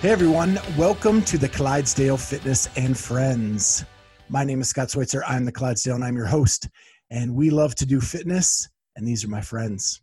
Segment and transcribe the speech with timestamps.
[0.00, 3.84] Hey everyone, welcome to the Clydesdale Fitness and Friends.
[4.30, 5.22] My name is Scott Schweitzer.
[5.26, 6.68] I'm the Clydesdale and I'm your host.
[7.10, 10.00] And we love to do fitness, and these are my friends.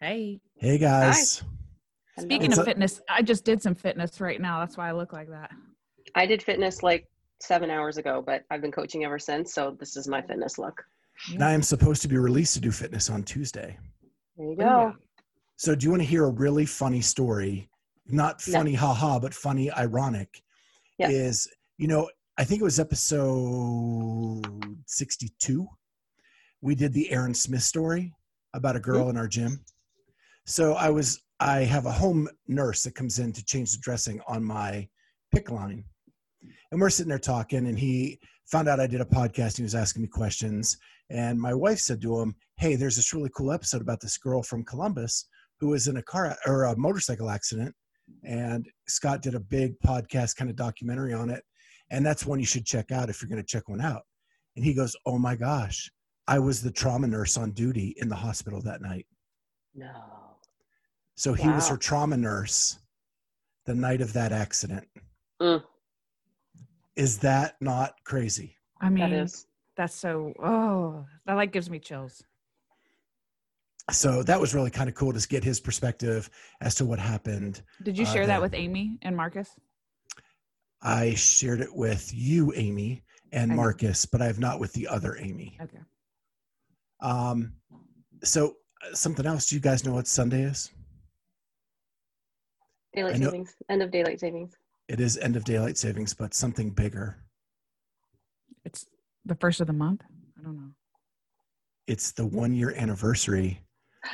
[0.00, 0.40] Hey.
[0.56, 1.42] Hey guys.
[2.18, 4.60] Speaking It's of a- fitness, I just did some fitness right now.
[4.60, 5.50] That's why I look like that.
[6.14, 7.06] I did fitness like
[7.40, 9.54] seven hours ago, but I've been coaching ever since.
[9.54, 10.84] So this is my fitness look.
[11.32, 13.78] And I am supposed to be released to do fitness on Tuesday.
[14.36, 14.94] There you go.
[15.56, 17.68] So, do you want to hear a really funny story?
[18.12, 18.58] Not No.
[18.58, 20.42] funny, haha, but funny, ironic.
[20.98, 21.10] Yes.
[21.10, 24.44] Is, you know, I think it was episode
[24.86, 25.66] 62.
[26.60, 28.14] We did the Aaron Smith story
[28.54, 28.90] about a mm-hmm.
[28.90, 29.64] girl in our gym.
[30.46, 34.20] So, I was, I have a home nurse that comes in to change the dressing
[34.28, 34.88] on my
[35.34, 35.84] PICC line.
[36.70, 39.56] And we're sitting there talking, and he found out I did a podcast.
[39.56, 40.76] He was asking me questions.
[41.10, 44.42] And my wife said to him, Hey, there's this really cool episode about this girl
[44.42, 45.26] from Columbus
[45.60, 47.74] who was in a car or a motorcycle accident.
[48.24, 51.42] And Scott did a big podcast kind of documentary on it.
[51.90, 54.02] And that's one you should check out if you're going to check one out.
[54.56, 55.90] And he goes, Oh my gosh,
[56.28, 59.06] I was the trauma nurse on duty in the hospital that night.
[59.74, 59.90] No.
[61.16, 62.78] So he was her trauma nurse
[63.66, 64.86] the night of that accident.
[65.40, 65.62] Mm.
[66.96, 68.56] Is that not crazy?
[68.80, 69.46] I mean, That is.
[69.76, 72.22] that's so, oh, that like gives me chills.
[73.90, 77.62] So that was really kind of cool to get his perspective as to what happened.
[77.82, 79.50] Did you Uh, share the- that with Amy and Marcus?
[80.80, 83.60] I shared it with you, Amy, and I know.
[83.62, 85.58] Marcus, but I have not with the other Amy.
[85.60, 85.80] Okay.
[87.00, 87.54] Um,
[88.22, 89.46] so uh, something else.
[89.46, 90.70] Do you guys know what Sunday is?
[92.94, 93.56] Daylight know- savings.
[93.68, 94.56] End of daylight savings.
[94.88, 97.16] It is end of daylight savings, but something bigger.
[98.64, 98.86] It's
[99.24, 100.02] the first of the month.
[100.38, 100.70] I don't know.
[101.86, 103.60] It's the one year anniversary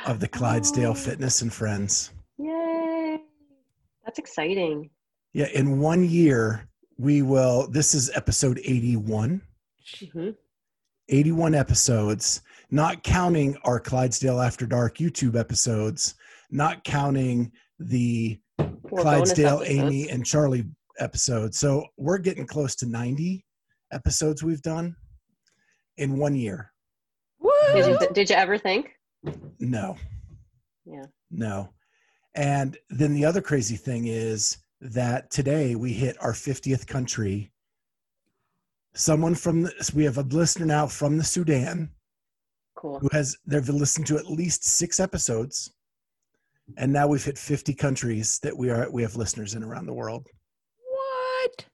[0.05, 0.95] of the Clydesdale Oh.
[0.95, 2.11] Fitness and Friends.
[2.37, 3.19] Yay.
[4.05, 4.89] That's exciting.
[5.33, 6.67] Yeah, in one year,
[6.97, 7.67] we will.
[7.69, 9.41] This is episode 81.
[10.13, 10.29] hmm
[11.11, 16.13] 81 episodes, not counting our Clydesdale After Dark YouTube episodes,
[16.51, 18.39] not counting the
[18.87, 19.63] Four Clydesdale.
[19.65, 20.65] Amy, and Charlie
[20.99, 21.57] episodes.
[21.57, 23.43] So we're getting close to 90
[23.91, 24.95] episodes we've done
[25.97, 26.71] in one year.
[27.73, 27.91] Did Woo!
[28.01, 28.91] you, did you ever think?
[29.59, 29.97] No,
[30.85, 31.05] Yeah.
[31.29, 31.73] no.
[32.35, 37.51] And then the other crazy thing is that today we hit our 50th country.
[38.93, 41.91] Someone from the, we have a listener now from the Sudan
[42.75, 42.99] Cool.
[42.99, 45.73] who has they've listened to at least six episodes
[46.77, 49.93] and now we've hit 50 countries that we are we have listeners in around the
[49.93, 50.27] world
[50.89, 51.65] What?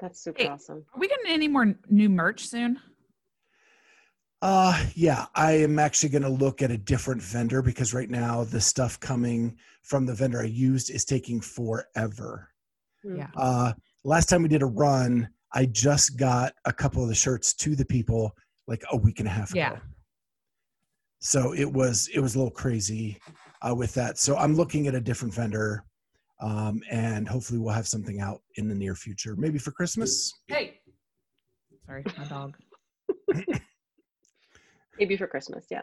[0.00, 0.48] That's super Hey.
[0.48, 0.84] awesome.
[0.94, 2.78] Are we getting any more new merch soon?
[4.42, 8.42] Uh yeah i am actually going to look at a different vendor because right now
[8.44, 12.48] the stuff coming from the vendor i used is taking forever
[13.04, 13.18] Mm.
[13.18, 13.30] Yeah.
[13.36, 13.72] uh
[14.04, 17.74] last time we did a run i just got a couple of the shirts to
[17.74, 18.30] the people
[18.68, 19.76] like a week and a half ago Yeah.
[21.18, 23.18] so it was it was a little crazy
[23.68, 25.84] uh, with that so i'm looking at a different vendor
[26.40, 30.78] um, and hopefully we'll have something out in the near future maybe for christmas Hey.
[31.86, 32.56] Sorry, my dog.
[35.02, 35.66] Maybe for Christmas.
[35.68, 35.82] Yeah.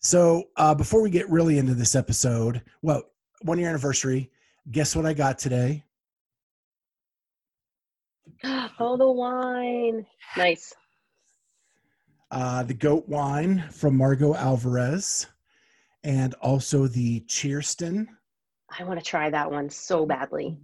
[0.00, 3.04] so uh, before we get really into this episode well
[3.42, 4.32] one year anniversary
[4.72, 5.84] guess what i got today
[8.80, 10.04] oh, the wine.
[10.36, 10.74] Nice.
[12.32, 15.28] uh, the goat wine from margaux alvarez
[16.02, 18.08] and also the cheerston
[18.76, 20.58] I want to try that one so badly.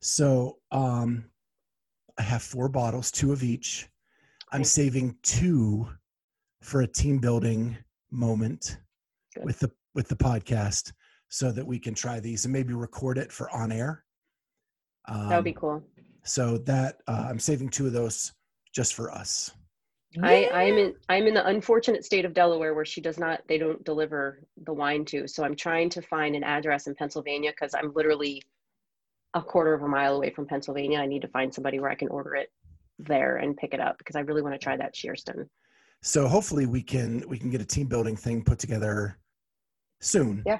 [0.00, 1.26] So um,
[2.18, 3.88] I have four bottles, two of each.
[4.50, 5.88] I'm saving two
[6.62, 7.76] for a team building
[8.10, 8.78] moment
[9.34, 9.44] Good.
[9.44, 10.92] with the with the podcast.
[11.28, 14.04] so that we can try these and maybe record it for on air.
[15.08, 15.82] Um, That would be cool.
[16.24, 18.32] So that uh, I'm saving two of those
[18.74, 19.50] just for us.
[20.22, 23.56] I, I'm in I'm in the unfortunate state of Delaware where she does not they
[23.56, 25.26] don't deliver the wine to.
[25.26, 28.42] So I'm trying to find an address in Pennsylvania because I'm literally
[29.32, 30.98] a quarter of a mile away from Pennsylvania.
[30.98, 32.50] I need to find somebody where I can order it
[32.98, 35.48] there and pick it up because I really want to try that Shearston.
[36.02, 39.18] So hopefully we can we can get a team building thing put together
[40.00, 40.42] soon.
[40.44, 40.58] Yeah.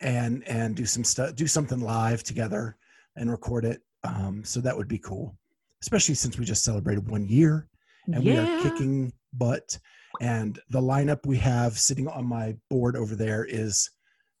[0.00, 2.76] And and do some stuff do something live together
[3.16, 3.82] and record it.
[4.02, 5.36] Um, so that would be cool,
[5.82, 7.68] especially since we just celebrated one year
[8.06, 9.78] and we are kicking butt.
[10.20, 13.90] And the lineup we have sitting on my board over there is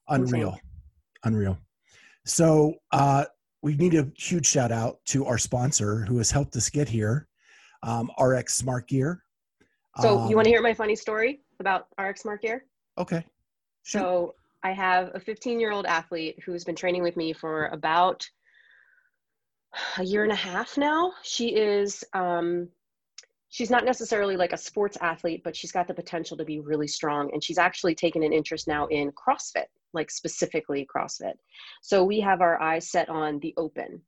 [0.08, 0.58] unreal,
[1.24, 1.58] unreal.
[2.24, 3.26] So uh,
[3.62, 7.28] we need a huge shout out to our sponsor who has helped us get here,
[7.82, 9.22] um, RX Smart Gear.
[9.98, 12.64] So you want Um, to hear my funny story about RX Smart Gear?
[12.96, 13.24] Okay.
[13.82, 13.98] Shoot.
[13.98, 18.28] So I have a 15 year old athlete who's been training with me for about
[19.98, 21.12] a year and a half now.
[21.22, 22.68] She is, um,
[23.48, 26.88] she's not necessarily like a sports athlete, but she's got the potential to be really
[26.88, 27.30] strong.
[27.32, 31.34] And she's actually taken an interest now in CrossFit, like specifically CrossFit.
[31.82, 34.02] So we have our eyes set on the open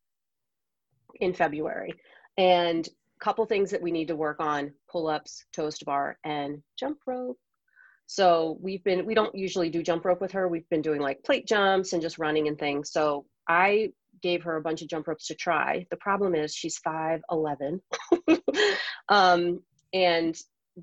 [1.20, 1.94] in February.
[2.38, 2.88] And
[3.22, 6.98] couple things that we need to work on pull ups, toes to bar, and jump
[7.06, 7.38] rope.
[8.06, 10.48] So we've been, we don't usually do jump rope with her.
[10.48, 12.90] We've been doing like plate jumps and just running and things.
[12.90, 13.92] So I
[14.22, 15.86] gave her a bunch of jump ropes to try.
[15.90, 17.80] The problem is she's 5'11
[19.08, 19.60] um,
[19.94, 20.36] and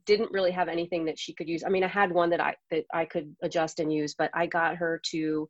[0.06, 1.64] didn't really have anything that she could use.
[1.66, 4.46] I mean, I had one that I, that I could adjust and use, but I
[4.46, 5.50] got her to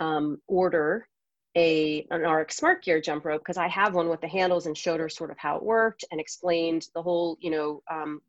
[0.00, 1.08] um, order
[1.56, 4.76] a an RX Smart Gear jump rope because I have one with the handles and
[4.76, 8.20] showed her sort of how it worked and explained the whole, you know, um,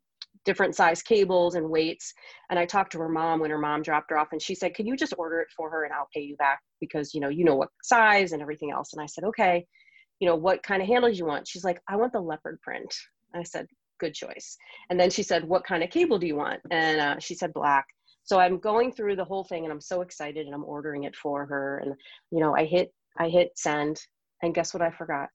[0.44, 2.12] different size cables and weights.
[2.50, 4.74] And I talked to her mom when her mom dropped her off and she said,
[4.74, 7.28] Can you just order it for her and I'll pay you back because you know,
[7.28, 8.92] you know what size and everything else.
[8.92, 9.66] And I said, Okay,
[10.18, 11.46] you know, what kind of handles you want?
[11.46, 12.92] She's like, I want the leopard print.
[13.34, 13.66] I said,
[14.00, 14.56] Good choice.
[14.90, 16.60] And then she said, What kind of cable do you want?
[16.70, 17.86] And uh, she said black.
[18.24, 21.16] So I'm going through the whole thing and I'm so excited and I'm ordering it
[21.16, 21.78] for her.
[21.78, 21.94] And
[22.30, 24.00] you know, I hit I hit send
[24.42, 25.30] and guess what I forgot?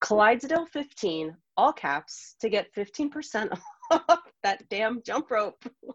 [0.00, 3.58] Clydesdale 15, all caps, to get 15%
[3.90, 5.62] off that damn jump rope.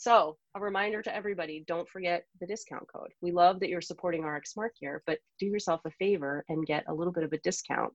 [0.00, 3.10] So, a reminder to everybody don't forget the discount code.
[3.20, 6.84] We love that you're supporting RX Smart Gear, but do yourself a favor and get
[6.86, 7.92] a little bit of a discount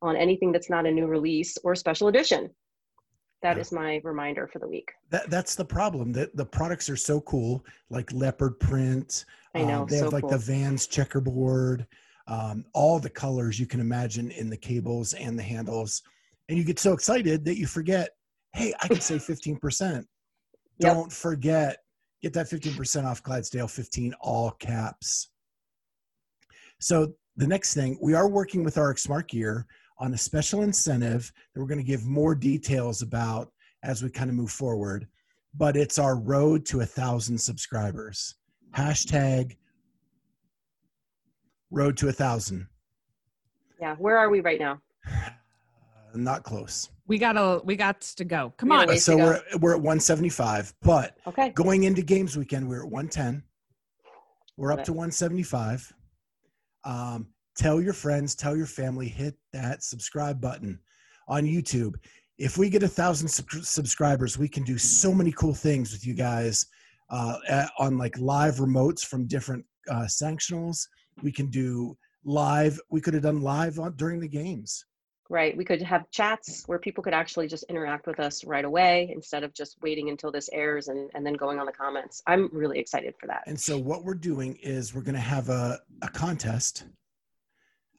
[0.00, 2.48] on anything that's not a new release or special edition.
[3.42, 4.92] That is my reminder for the week.
[5.10, 6.12] That that's the problem.
[6.12, 9.24] That the products are so cool, like leopard print.
[9.54, 10.38] I know, Um, they so have like the.
[10.38, 11.86] Vans checkerboard,
[12.28, 16.02] um, all the colors you can imagine in the cables and the handles,
[16.48, 18.10] and you get so excited that you forget.
[18.52, 20.06] Hey, I can save fifteen percent.
[20.78, 20.94] Yep.
[20.94, 21.78] Don't forget.
[22.22, 25.30] Get that fifteen percent off Clydesdale fifteen all caps.
[26.78, 29.66] So the next thing, we are working with our Smart Gear
[30.02, 33.52] on a special incentive that we're going to give more details about
[33.84, 35.06] as we kind of move forward.
[35.54, 38.34] But it's our road to a thousand subscribers.
[38.74, 39.56] Hashtag
[41.70, 42.66] road to a thousand.
[43.80, 44.80] Yeah, where are we right now?
[46.14, 46.90] Not close.
[47.06, 48.52] We gotta we got to go.
[48.56, 48.96] Come on.
[48.96, 51.50] so we're we're at 175, but Okay.
[51.50, 53.42] going into games weekend, we're at 110.
[54.56, 55.92] We're up to 175.
[56.84, 60.78] Um, tell your friends, tell your family, hit that subscribe button
[61.28, 61.94] on YouTube.
[62.38, 66.06] If we get a thousand sub- subscribers, we can do so many cool things with
[66.06, 66.66] you guys
[67.10, 70.86] uh, at- on like live remotes from different uh, sanctionals.
[71.22, 72.80] We can do live.
[72.90, 74.84] We could have done live on, during the games.
[75.28, 75.56] Right.
[75.56, 79.44] We could have chats where people could actually just interact with us right away instead
[79.44, 82.22] of just waiting until this airs and, and then going on the comments.
[82.26, 83.42] I'm really excited for that.
[83.46, 86.84] And so what we're doing is we're going to have a, a contest,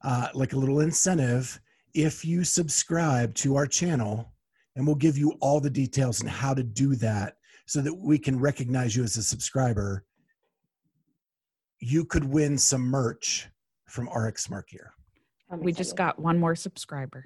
[0.03, 1.59] uh, like a little incentive.
[1.93, 4.31] If you subscribe to our channel,
[4.75, 7.35] and we'll give you all the details on how to do that
[7.67, 10.03] so that we can recognize you as a subscriber,
[11.79, 13.47] you could win some merch
[13.87, 14.93] from RX Smart Gear.
[15.51, 17.25] We just got one more subscriber.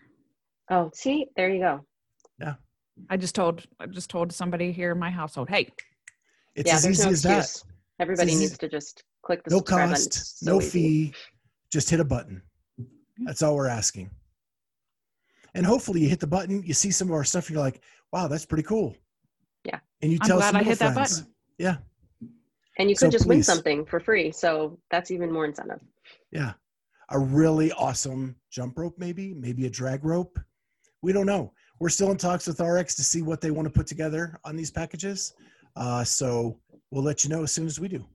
[0.70, 1.86] Oh, see, there you go.
[2.42, 2.56] Yeah.
[3.10, 5.70] I just told I just told somebody here in my household, hey,
[6.56, 7.64] It's yeah, as easy no as that.
[8.00, 10.04] Everybody easy- needs to just click the No subscribe button.
[10.06, 11.14] cost, no fee,
[11.72, 12.42] just hit a button.
[13.26, 14.10] That's all we're asking.
[15.56, 17.82] And hopefully you hit the button, you see some of our stuff, you're like,
[18.12, 18.96] wow, that's pretty cool.
[19.64, 19.80] Yeah.
[20.02, 21.20] And you I'm tell glad some I more hit that friends.
[21.22, 21.34] button.
[21.58, 21.78] Yeah.
[22.78, 24.32] And you could So just win something for free.
[24.32, 25.80] So that's even more incentive.
[26.32, 26.54] Yeah.
[27.10, 30.38] A really awesome jump rope, maybe, maybe a drag rope.
[31.02, 31.54] We don't know.
[31.80, 34.56] We're still in talks with RX to see what they want to put together on
[34.56, 35.34] these packages.
[35.76, 36.60] Uh, so
[36.92, 38.06] we'll let you know as soon as we do.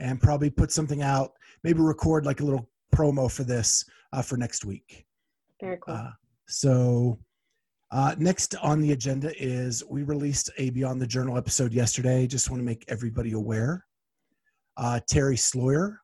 [0.00, 1.32] and probably put something out.
[1.64, 5.06] Maybe record like a little promo for this uh, for next week.
[5.60, 5.94] Very cool.
[5.94, 6.10] Uh,
[6.46, 7.18] so
[7.90, 12.26] uh, next on the agenda is we released a Beyond the Journal episode yesterday.
[12.26, 13.84] Just want to make everybody aware.
[14.76, 15.96] Uh, Terry Sloyer,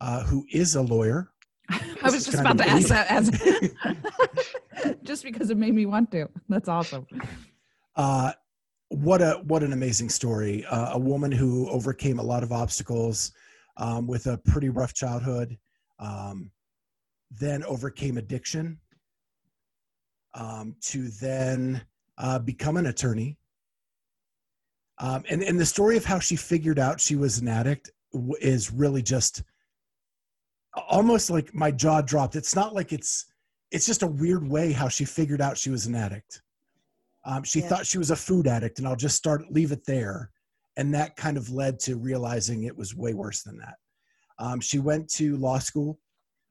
[0.00, 1.30] uh, who is a lawyer.
[1.70, 3.30] I was just about to ask that as
[5.02, 6.28] just because it made me want to.
[6.48, 7.06] That's awesome.
[7.96, 8.32] Uh,
[8.88, 10.64] what a what an amazing story!
[10.66, 13.32] Uh, a woman who overcame a lot of obstacles
[13.76, 15.56] um, with a pretty rough childhood,
[15.98, 16.50] um,
[17.38, 18.78] then overcame addiction,
[20.34, 21.84] um, to then
[22.18, 23.38] uh, become an attorney.
[24.98, 27.90] Um, and and the story of how she figured out she was an addict
[28.40, 29.42] is really just
[30.88, 32.36] almost like my jaw dropped.
[32.36, 33.26] It's not like it's
[33.70, 36.42] it's just a weird way how she figured out she was an addict.
[37.24, 37.68] Um, she Yeah.
[37.68, 40.30] thought she was a food addict, and I'll just start leave it there.
[40.76, 43.76] And that kind of led to realizing it was way worse than that.
[44.38, 45.98] Um, she went to law school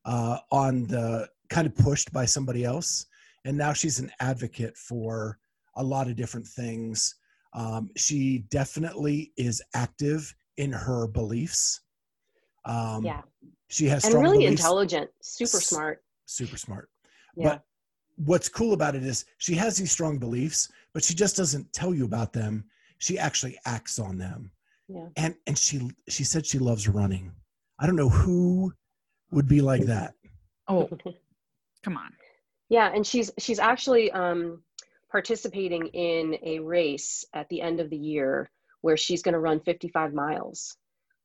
[0.05, 3.05] uh, on the kind of pushed by somebody else,
[3.45, 5.37] and now she's an advocate for
[5.75, 7.15] a lot of different things.
[7.53, 11.81] Um, she definitely is active in her beliefs.
[12.65, 13.21] Um, yeah.
[13.69, 16.03] she has And really beliefs, intelligent, super S- smart.
[16.25, 16.89] super smart.
[17.35, 17.49] Yeah.
[17.49, 17.63] But
[18.15, 21.93] what's cool about it is she has these strong beliefs, but she just doesn't tell
[21.93, 22.65] you about them.
[22.99, 24.51] She actually acts on them.
[24.87, 25.07] Yeah.
[25.17, 27.31] And and she she said she loves running.
[27.79, 28.71] I don't know who
[29.33, 30.13] would be like that.
[30.67, 30.89] Oh,
[31.83, 32.11] come on.
[32.69, 34.63] Yeah, and she's she's actually um,
[35.11, 38.49] participating in a race at the end of the year
[38.81, 40.75] where she's going to run 55 miles,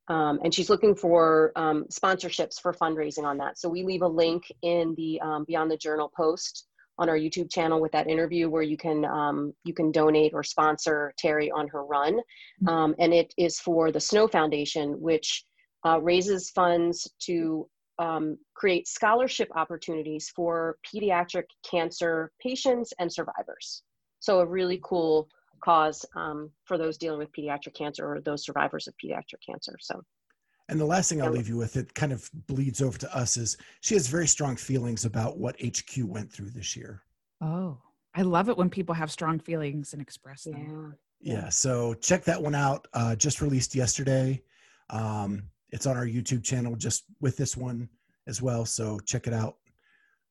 [0.09, 3.59] um, and she's looking for um, sponsorships for fundraising on that.
[3.59, 6.67] So we leave a link in the um, Beyond the Journal post
[6.99, 10.43] on our YouTube channel with that interview where you can um, you can donate or
[10.43, 12.21] sponsor Terry on her run,
[12.67, 15.45] um, and it is for the Snow Foundation, which
[15.87, 17.69] uh, raises funds to
[17.99, 23.83] um, create scholarship opportunities for pediatric cancer patients and survivors.
[24.21, 25.29] So, a really cool
[25.65, 29.77] cause um, for those dealing with pediatric cancer or those survivors of pediatric cancer.
[29.81, 30.03] So,
[30.69, 33.37] And the last thing I'll leave you with, it kind of bleeds over to us,
[33.37, 37.03] is she has very strong feelings about what HQ went through this year.
[37.41, 37.79] Oh,
[38.15, 40.97] I love it when people have strong feelings and express them.
[41.21, 41.35] yeah.
[41.35, 42.87] Yeah, so check that one out.
[42.93, 44.43] Uh, just released yesterday.
[44.91, 47.89] Um, it's on our YouTube channel, just with this one
[48.27, 48.65] as well.
[48.65, 49.57] So check it out.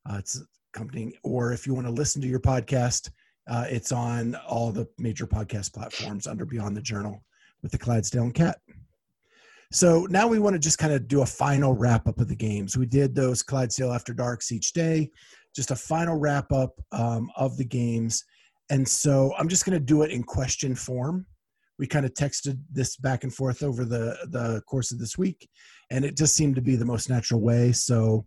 [0.09, 0.41] Uh, it's
[0.73, 3.09] accompanying, or if you want to listen to your podcast,
[3.49, 7.23] uh, it's on all the major podcast platforms under Beyond the Journal
[7.61, 8.59] with the Clydesdale and Cat.
[9.71, 12.35] So now we want to just kind of do a final wrap up of the
[12.35, 12.77] games.
[12.77, 15.11] We did those Clydesdale After Darks each day,
[15.55, 18.23] just a final wrap up um, of the games.
[18.69, 21.25] And so I'm just going to do it in question form.
[21.79, 25.47] We kind of texted this back and forth over the, the course of this week,
[25.91, 27.71] and it just seemed to be the most natural way.
[27.71, 28.25] So,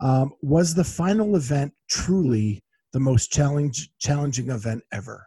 [0.00, 2.62] um, was the final event truly
[2.92, 5.26] the most challenge, challenging event ever?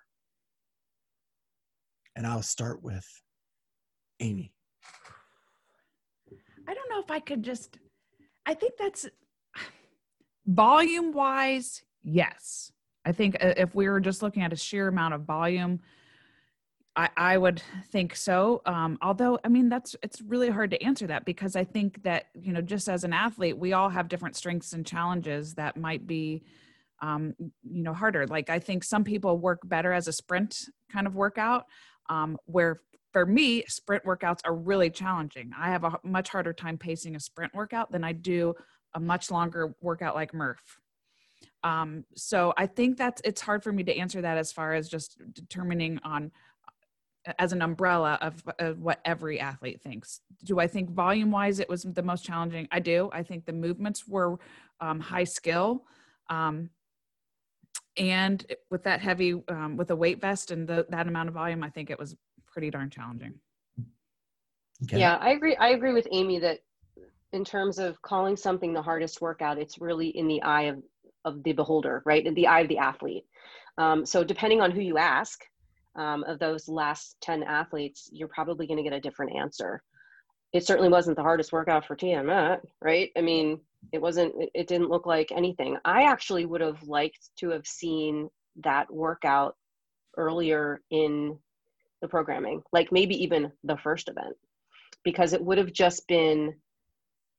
[2.16, 3.06] And I'll start with
[4.20, 4.52] Amy.
[6.68, 7.80] I don't know if I could just,
[8.46, 9.08] I think that's
[10.46, 12.72] volume wise, yes.
[13.06, 15.80] I think uh, if we were just looking at a sheer amount of volume,
[16.96, 18.62] I, I would think so.
[18.66, 22.26] Um, although, I mean, that's it's really hard to answer that because I think that
[22.34, 26.08] you know, just as an athlete, we all have different strengths and challenges that might
[26.08, 26.44] be,
[27.02, 28.28] um, you know, harder.
[28.28, 31.66] Like I think some people work better as a sprint kind of workout,
[32.10, 32.78] um, where
[33.14, 35.52] for me, sprint workouts are really challenging.
[35.58, 38.56] I have a much harder time pacing a sprint workout than I do
[38.94, 40.80] a much longer workout like Murph.
[41.64, 44.88] Um, so I think that's it's hard for me to answer that as far as
[44.88, 46.32] just determining on
[47.38, 50.22] as an umbrella of, of what every athlete thinks.
[50.44, 52.68] Do I think volume wise it was the most challenging?
[52.72, 53.10] I do.
[53.12, 54.40] I think the movements were
[54.80, 55.84] um, high skill.
[56.30, 56.70] Um,
[57.98, 61.64] and with that heavy, um, with a weight vest and the, that amount of volume,
[61.64, 62.16] I think it was
[62.48, 63.34] pretty darn challenging.
[64.84, 65.00] Okay.
[65.00, 65.56] Yeah, I agree.
[65.58, 66.60] I agree with Amy that
[67.34, 70.82] in terms of calling something the hardest workout, it's really in the eye of,
[71.26, 72.26] of the beholder, right?
[72.26, 73.26] In the eye of the athlete.
[73.78, 75.44] Um, so depending on who you ask,
[75.96, 79.82] um, of those last 10 athletes, you're probably going to get a different answer.
[80.54, 83.12] It certainly wasn't the hardest workout for Tiamat, right?
[83.18, 83.60] I mean,
[83.92, 85.78] it wasn't, it, it didn't look like anything.
[85.86, 88.30] I actually would have liked to have seen
[88.64, 89.56] that workout
[90.18, 91.38] earlier in
[92.02, 94.36] the programming, like maybe even the first event,
[95.04, 96.56] because it would have just been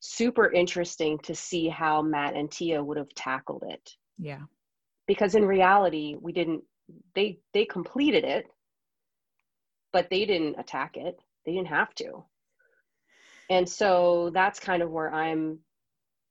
[0.01, 3.91] super interesting to see how Matt and Tia would have tackled it.
[4.19, 4.41] Yeah.
[5.07, 6.63] Because in reality, we didn't,
[7.15, 8.47] they, they completed it,
[9.93, 11.19] but they didn't attack it.
[11.47, 12.25] They didn't have to.
[13.51, 15.59] and so that's kind of where i'm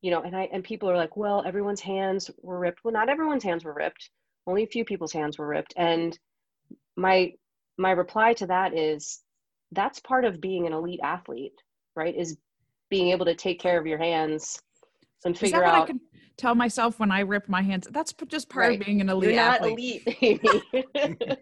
[0.02, 3.10] you know and i and people are like well everyone's hands were ripped well not
[3.10, 4.10] everyone's hands were ripped
[4.48, 6.20] only a few people's hands were ripped and
[6.98, 7.32] my
[7.78, 9.22] my reply to that is
[9.74, 11.54] that's part of being an elite athlete
[11.96, 12.38] right is
[12.90, 14.60] being able to take care of your hands
[15.26, 16.00] and Is figure that what I can
[16.38, 17.88] tell myself when I rip my hands?
[17.92, 18.80] That's just part Right.
[18.80, 20.04] of being an elite you're not athlete.
[20.08, 20.64] elite Amy.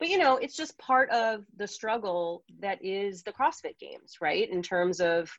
[0.00, 4.50] but you know it's just part of the struggle that is the crossfit games right
[4.50, 5.30] in terms of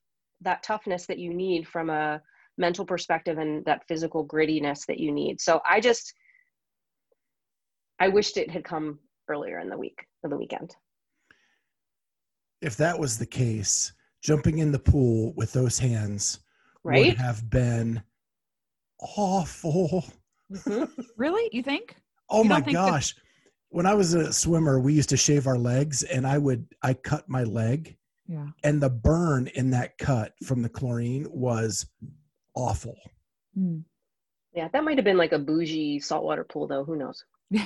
[0.41, 2.21] that toughness that you need from a
[2.57, 6.13] mental perspective and that physical grittiness that you need so i just
[8.00, 10.75] i wished it had come earlier in the week or the weekend
[12.61, 16.39] If that was the case, jumping in the pool with those hands
[16.83, 18.01] right would have been
[19.00, 20.03] awful.
[20.51, 20.89] Mhm.
[21.17, 21.50] Really?
[21.51, 21.95] You think?
[22.29, 23.15] Oh You my don't think that- gosh.
[23.69, 26.93] When I was a swimmer, we used to shave our legs and I would I
[26.93, 27.97] cut my leg
[28.27, 28.47] Yeah.
[28.63, 31.85] and the burn in that cut from the chlorine was
[32.53, 32.97] awful.
[33.55, 33.79] Hmm.
[34.53, 37.23] yeah that might have been like a bougie saltwater pool though who knows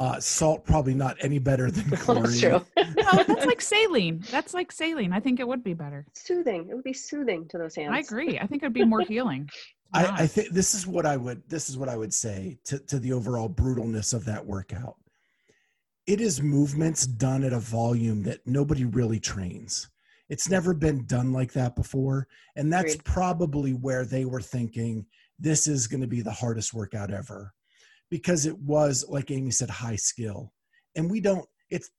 [0.00, 2.22] Uh, salt probably not any better than chlorine.
[2.22, 4.24] that's true No, that's like saline.
[4.30, 5.12] That's like saline.
[5.12, 6.06] I think it would be better.
[6.14, 8.38] soothing it would be soothing to those hands I agree.
[8.38, 9.48] I think it'd be more healing.
[9.92, 12.78] I, I think this is what I would this is what I would say to,
[12.78, 14.96] to the overall brutalness of that workout.
[16.06, 19.90] It is movements done at a volume that nobody really trains.
[20.30, 22.26] It's never been done like that before.
[22.56, 23.04] And that's Agreed.
[23.04, 25.04] probably where they were thinking
[25.38, 27.52] this is going to be the hardest workout ever.
[28.10, 30.52] Because it was, like Amy said, high skill.
[30.96, 31.90] And we don't, it's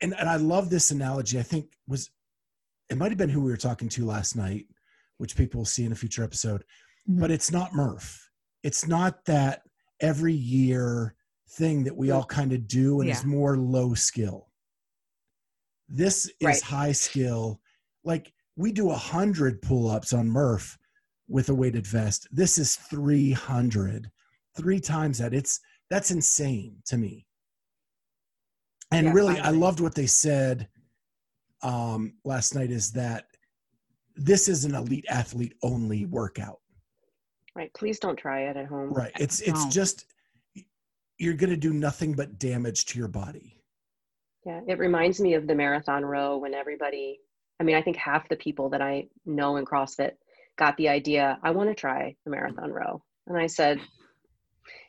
[0.00, 1.38] and, and I love this analogy.
[1.38, 2.10] I think was
[2.88, 4.66] it might have been who we were talking to last night,
[5.18, 6.64] which people will see in a future episode
[7.08, 7.20] Mhm.
[7.20, 8.30] but it's not Murph.
[8.62, 9.62] It's not that
[10.00, 11.14] every year
[11.50, 13.28] thing that we all kind of do and it's Yeah.
[13.28, 14.50] more low skill.
[15.88, 16.62] This is Right.
[16.62, 17.60] high skill.
[18.04, 20.78] Like we do a hundred pull-ups on Murph
[21.28, 22.26] with a weighted vest.
[22.30, 24.10] This is 300,
[24.56, 25.34] three times that.
[25.34, 27.26] It's that's insane to me.
[28.92, 29.58] And Yeah, really, I finally.
[29.58, 30.68] loved what they said
[31.62, 32.70] um, last night.
[32.70, 33.26] Is that
[34.16, 36.58] this is an elite athlete only workout.
[37.54, 39.12] right please don't try it at home Right.
[39.18, 39.70] It's it's Don't.
[39.72, 40.04] just
[41.18, 43.62] you're going to do nothing but damage to your body.
[44.46, 47.18] Yeah, it reminds me of the marathon row when everybody,
[47.60, 50.12] I mean, I think half the people that I know in CrossFit
[50.56, 53.02] got the idea, I want to try the marathon row.
[53.26, 53.80] And I said,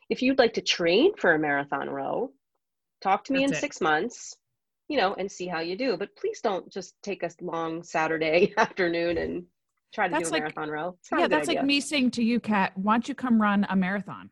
[0.10, 2.32] if you'd like to train for a marathon row,
[3.02, 3.62] talk to me That's in it.
[3.62, 4.36] six months,
[4.88, 5.98] you know, and see how you do.
[5.98, 9.45] But please don't just take a long Saturday afternoon and
[9.93, 10.98] try to That's do a like- marathon row.
[11.17, 14.30] Yeah, that's like me saying to you, Kat, why don't you come run a marathon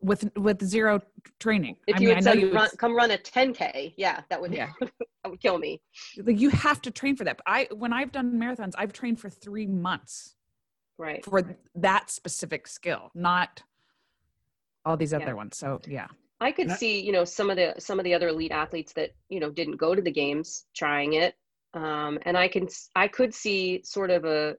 [0.00, 1.00] with with zero
[1.40, 1.76] training?
[1.86, 4.40] If I you mean, know said you would run, come run a 10K, yeah, that
[4.40, 4.70] would, Yeah.
[4.80, 5.80] that would kill me.
[6.24, 7.40] like you have to train for that.
[7.46, 10.36] I when I've done marathons, I've trained for three months
[10.98, 11.24] Right.
[11.24, 11.42] for
[11.74, 13.62] that specific skill, not
[14.84, 15.32] all these other Yeah.
[15.34, 15.56] ones.
[15.58, 16.08] So yeah,
[16.40, 18.92] I could I- see, you know, some of the some of the other elite athletes
[18.94, 21.34] that you know didn't go to the games trying it,
[21.74, 24.56] um, and I can I could see sort of a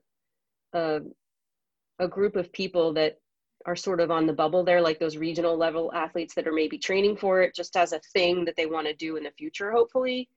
[0.72, 1.00] a
[1.98, 3.18] a group of people that
[3.66, 6.76] are sort of on the bubble there, like those regional level athletes that are maybe
[6.76, 9.72] training for it just as a thing that they want to do in the future,
[9.72, 10.28] hopefully.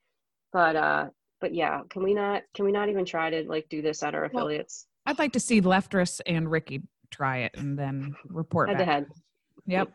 [0.53, 1.07] But uh,
[1.41, 4.15] but yeah, can we not can we not even try to like do this at
[4.15, 8.69] our Well, affiliates I'd like to see Leftress and Ricky try it and then report
[8.69, 9.05] head to head?
[9.67, 9.89] Yep.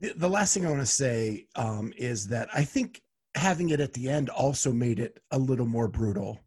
[0.00, 3.02] The, the last thing I want to say um, is that I think
[3.34, 6.40] having it at the end also made it a little more brutal.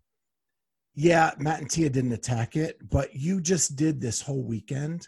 [0.95, 5.07] Yeah, Matt and Tia didn't attack it, but you just did this whole weekend.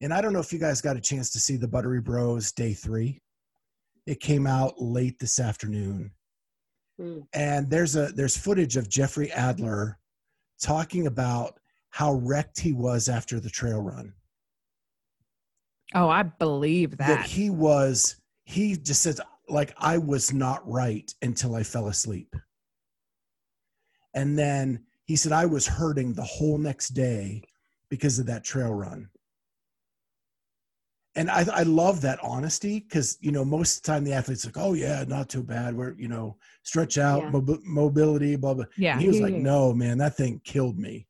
[0.00, 2.52] And I don't know if you guys got a chance to see the Buttery Bros
[2.52, 3.20] day three.
[4.06, 6.12] It came out late this afternoon.
[7.00, 7.26] Mm.
[7.32, 9.98] and there's a there's footage of Jeffrey Adler
[10.60, 11.58] talking about
[11.88, 14.12] how wrecked he was after the trail run.
[15.94, 17.26] Oh, I believe That, that.
[17.26, 22.34] he was he just says like I was not right until I fell asleep.
[24.14, 27.42] And then he said I was hurting the whole next day
[27.90, 29.08] because of that trail run.
[31.16, 34.44] And I, I love that honesty because you know most of the time the athletes
[34.46, 37.30] like oh yeah not too bad we're you know stretch out Yeah.
[37.32, 38.92] mobi- mobility blah blah yeah.
[38.92, 39.42] and he was yeah, like, yeah.
[39.42, 41.08] "No, man, that thing killed me."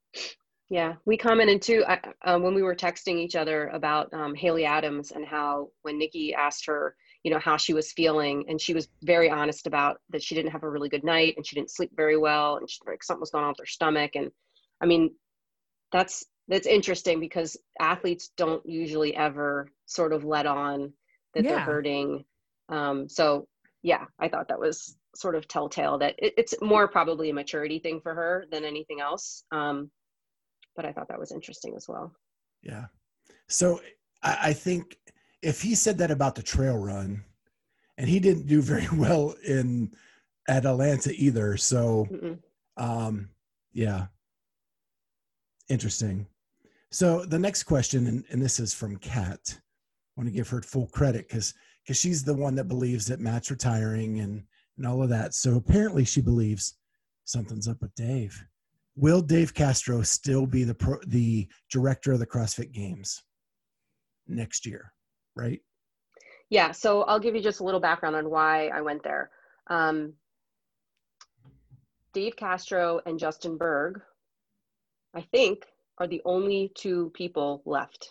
[0.71, 4.65] Yeah, we commented too I, um, when we were texting each other about um, Haley
[4.65, 8.73] Adams and how when Nikki asked her, you know, how she was feeling, and she
[8.73, 11.73] was very honest about that she didn't have a really good night and she didn't
[11.73, 14.13] sleep very well, and she, like something was going on with her stomach.
[14.15, 14.31] And
[14.81, 15.11] I mean,
[15.91, 20.93] that's that's interesting because athletes don't usually ever sort of let on
[21.35, 22.25] that they're hurting.
[22.69, 23.49] Um, so
[23.83, 27.81] yeah, I thought that was sort of telltale that it, it's more probably a maturity
[27.81, 29.43] thing for her than anything else.
[29.51, 29.91] Um,
[30.77, 32.13] but I thought that was interesting as well.
[32.63, 32.87] Yeah.
[33.49, 33.81] So
[34.23, 34.97] I, I think
[35.43, 37.25] if he said that about the trail run,
[37.99, 39.93] and he didn't do very well in
[40.49, 41.57] at Atlanta either.
[41.57, 42.09] So,
[42.77, 43.29] um,
[43.73, 44.07] yeah,
[45.69, 46.27] interesting.
[46.91, 49.55] So the next question, and, and this is from Kat.
[49.55, 49.61] I
[50.17, 51.55] want to give her full credit because
[51.85, 54.43] because she's the one that believes that Matt's retiring and
[54.77, 55.35] and all of that.
[55.35, 56.75] So apparently she believes
[57.25, 58.43] something's up with Dave.
[59.01, 63.23] Will Dave Castro still be the pro, the director of the CrossFit Games
[64.29, 64.93] next year?
[65.35, 65.63] Right.
[66.51, 66.73] Yeah.
[66.73, 69.31] So I'll give you just a little background on why I went there.
[69.69, 70.13] Um,
[72.13, 74.03] Dave Castro and Justin Bergh,
[75.15, 75.65] I think,
[75.97, 78.11] are the only two people left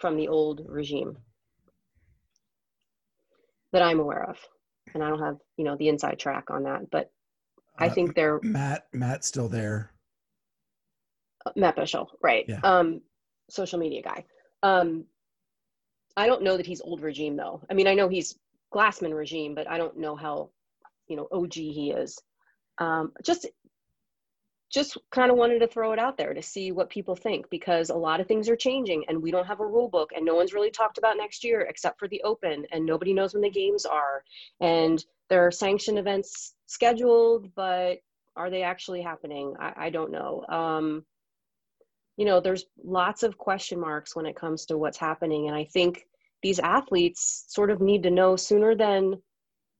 [0.00, 1.18] from the old regime
[3.72, 4.38] that I'm aware of.
[4.92, 7.12] And I don't have, you know, the inside track on that, but
[7.78, 9.92] I Uh, think they're Matt Matt's still there.
[11.54, 12.44] Matt Bishel, right?
[12.48, 12.60] Yeah.
[12.64, 13.00] Um,
[13.48, 14.24] social media guy.
[14.62, 15.04] Um,
[16.16, 17.62] I don't know that he's old regime though.
[17.70, 18.38] I mean, I know he's
[18.74, 20.50] Glassman regime, but I don't know how,
[21.08, 22.18] you know, OG he is.
[22.78, 23.46] Um, just,
[24.72, 27.90] just kind of wanted to throw it out there to see what people think because
[27.90, 30.34] a lot of things are changing and we don't have a rule book and no
[30.34, 33.50] one's really talked about next year except for the open and nobody knows when the
[33.50, 34.24] games are
[34.60, 37.98] and there are sanction events scheduled, but
[38.36, 39.54] are they actually happening?
[39.58, 40.44] I, I don't know.
[40.48, 41.04] Um,
[42.16, 45.48] you know, there's lots of question marks when it comes to what's happening.
[45.48, 46.06] And I think
[46.42, 49.20] these athletes sort of need to know sooner than,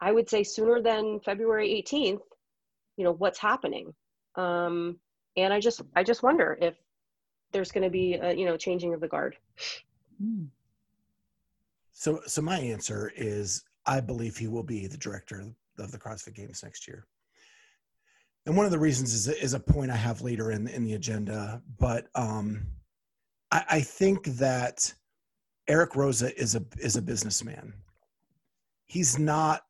[0.01, 2.20] I would say, sooner than February 18th,
[2.96, 3.94] you know, what's happening.
[4.37, 4.99] Um,
[5.37, 6.75] and I just, I just wonder if
[7.53, 9.37] there's going to be a, you know, changing of the guard.
[10.20, 10.44] Hmm.
[11.92, 15.44] So so my answer is I believe he will be the director
[15.79, 17.07] of the CrossFit Games next year.
[18.44, 20.94] And one of the reasons is, is a point I have later in in the
[20.94, 22.66] agenda, but um,
[23.51, 24.92] I, I think that
[25.68, 27.72] Eric Roza is a is a businessman.
[28.85, 29.62] He's not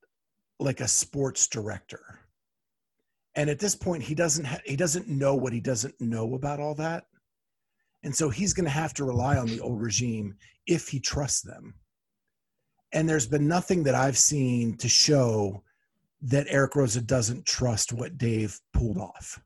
[0.59, 2.19] like a sports director,
[3.37, 6.61] and at this point, he doesn't ha- he doesn't know what he doesn't know about
[6.61, 7.05] all that,
[8.03, 10.35] and so he's going to have to rely on the old regime
[10.67, 11.75] if he trusts them
[12.93, 15.63] and there's been nothing that I've seen to show
[16.23, 19.39] that Eric Roza doesn't trust what Dave pulled off.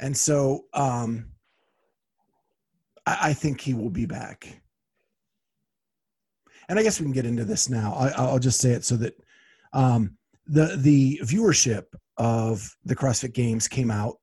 [0.00, 1.30] And so um,
[3.06, 4.60] I, I think he will be back.
[6.68, 7.92] And I guess we can get into this now.
[7.94, 9.14] I, I'll just say it so that
[9.72, 11.84] um, the the viewership
[12.16, 14.16] of the CrossFit Games came out,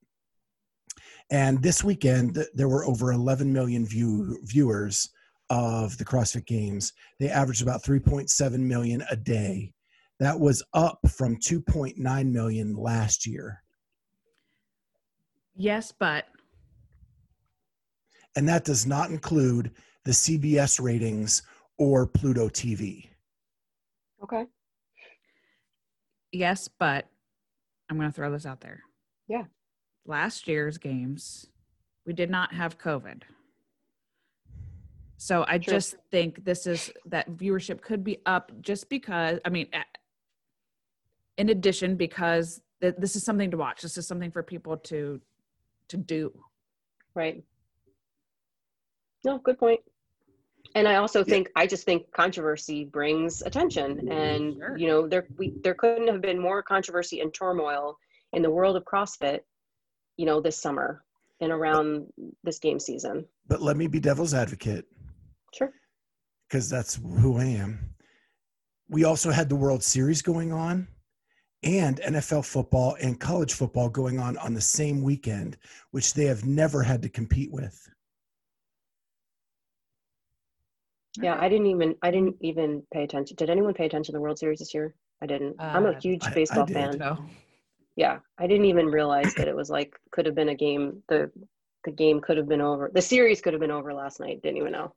[1.30, 5.10] and this weekend there were over 11 million view, viewers
[5.50, 6.94] of the CrossFit Games.
[7.20, 9.74] They averaged about 3.7 million a day.
[10.20, 13.64] That was up from 2.9 million last year.
[15.56, 16.26] Yes, but
[18.36, 19.72] And that does not include
[20.06, 21.44] the CBS ratings
[21.78, 23.10] or Pluto TV.
[24.24, 24.46] Okay.
[26.32, 27.08] Yes, but
[27.90, 28.82] I'm going to throw this out there.
[29.28, 29.44] Yeah.
[30.06, 31.48] Last year's games,
[32.06, 33.24] we did not have COVID.
[35.18, 35.74] So I True.
[35.74, 39.68] just think this is that viewership could be up just because, I mean,
[41.38, 43.84] in addition, because th- this is something to watch.
[43.84, 45.22] This is something for people to
[45.90, 46.32] to do.
[47.14, 47.44] Right.
[49.24, 49.82] No, good point.
[50.76, 51.26] And I also Yeah.
[51.26, 54.78] think I just think controversy brings attention, mm, and Sure.
[54.78, 57.98] you know there we there couldn't have been more controversy and turmoil
[58.34, 59.42] in the world of CrossFit,
[60.18, 61.04] you know, this summer
[61.42, 62.08] and around
[62.44, 63.28] this game season.
[63.48, 64.86] But let me be devil's advocate
[65.54, 65.74] Sure.
[66.48, 67.96] because that's who I am.
[68.88, 70.88] We also had the World Series going on
[71.64, 75.58] and NFL football and college football going on on the same weekend,
[75.92, 77.90] which they have never had to compete with.
[81.20, 83.36] Yeah, I didn't even I didn't even pay attention.
[83.36, 84.96] Did anyone pay attention to the World Series this year?
[85.22, 85.56] I didn't.
[85.60, 86.74] I'm a Uh, huge I- I baseball did.
[86.76, 86.98] fan.
[86.98, 87.26] So
[87.98, 91.04] Yeah, I didn't even realize that it was like could have been a game.
[91.10, 91.30] The
[91.84, 92.90] the game could have been over.
[92.94, 94.42] The series could have been over last night.
[94.42, 94.94] Didn't even know.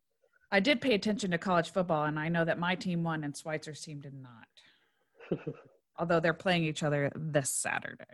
[0.52, 3.34] I did pay attention to college football, and I know that my team won and
[3.34, 5.40] Schweitzer's team did not.
[5.98, 8.04] Although they're playing each other this Saturday.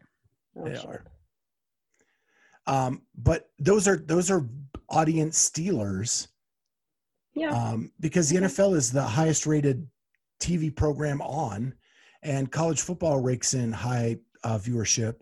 [0.57, 0.87] Oh, They shit.
[0.87, 1.05] are.
[2.67, 4.49] Um, but those are those are
[4.89, 6.29] audience stealers
[7.35, 7.51] Yeah.
[7.51, 8.39] um, because the.
[8.39, 9.87] NFL is the highest rated
[10.41, 11.75] TV program on,
[12.23, 15.17] and college football rakes in high uh, viewership.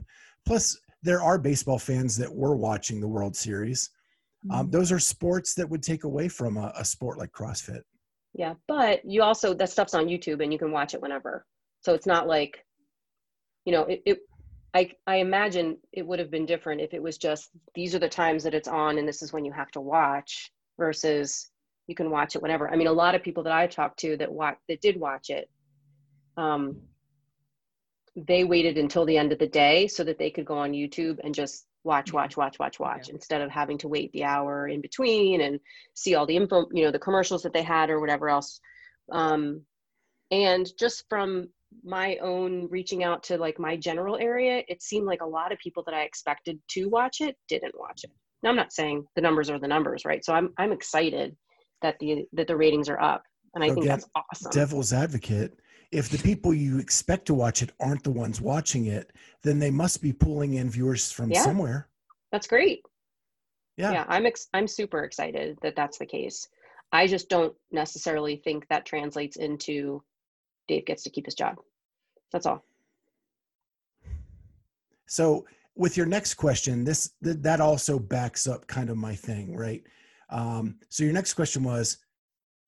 [0.47, 3.91] Plus, there are baseball fans that were watching the World Series.
[4.51, 7.83] Um, those are sports that would take away from a, a sport like CrossFit.
[8.35, 11.45] Yeah, but you also that stuff's on YouTube and you can watch it whenever.
[11.81, 12.65] So it's not like,
[13.65, 14.03] you know, it.
[14.07, 14.19] it
[14.75, 18.09] I I imagine it would have been different if it was just these are the
[18.09, 21.51] times that it's on and this is when you have to watch versus
[21.89, 22.71] you can watch it whenever.
[22.71, 25.31] I mean, a lot of people that I talked to that watch that did watch
[25.31, 25.51] it,
[26.37, 26.77] um,
[28.15, 31.19] they waited until the end of the day so that they could go on YouTube
[31.25, 34.81] and just watch, watch, watch, watch, watch, instead of having to wait the hour in
[34.81, 35.59] between and
[35.95, 38.61] see all the info, you know, the commercials that they had or whatever else.
[39.11, 39.63] Um,
[40.31, 41.49] and just from
[41.83, 45.59] my own reaching out to like my general area, it seemed like a lot of
[45.59, 48.11] people that I expected to watch it didn't watch it.
[48.43, 50.25] Now I'm not saying the numbers are the numbers, right?
[50.25, 51.37] So I'm I'm excited
[51.83, 54.51] that the that the ratings are up, and I So think that's awesome.
[54.51, 55.59] Devil's advocate.
[55.91, 59.13] If the people you expect to watch it aren't the ones watching it,
[59.43, 61.43] then they must be pulling in viewers from Yeah.
[61.43, 61.89] somewhere.
[62.33, 62.83] That's great.
[63.79, 63.93] Yeah.
[63.93, 66.49] yeah i'm ex- i'm super excited that that's the case
[66.91, 70.03] i just don't necessarily think that translates into
[70.67, 71.55] dave gets to keep his job
[72.33, 72.65] that's all
[75.07, 79.57] So with your next question, this th- that also backs up kind of my thing,
[79.57, 79.83] right?
[80.31, 81.99] Um, so your next question was,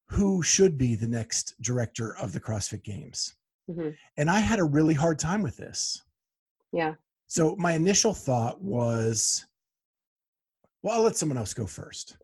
[0.09, 3.35] who should be the next director of the CrossFit Games?
[3.69, 3.97] Mhm.
[4.17, 6.03] And I had a really hard time with this.
[6.73, 6.95] yeah
[7.27, 9.47] So my initial thought was,
[10.83, 12.17] well, I'll let someone else go first.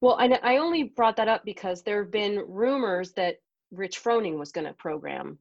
[0.00, 3.36] well I, I only brought that up because there have been rumors that
[3.70, 5.38] rich froning was going to program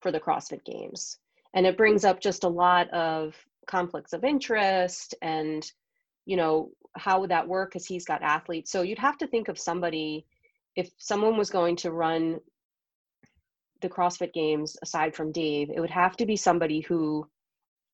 [0.00, 1.18] for the crossfit games
[1.54, 3.34] and it brings up just a lot of
[3.66, 5.72] conflicts of interest and
[6.26, 9.48] you know how would that work because he's got athletes so you'd have to think
[9.48, 10.24] of somebody
[10.76, 12.38] if someone was going to run
[13.80, 17.26] the CrossFit games aside from Dave, it would have to be somebody who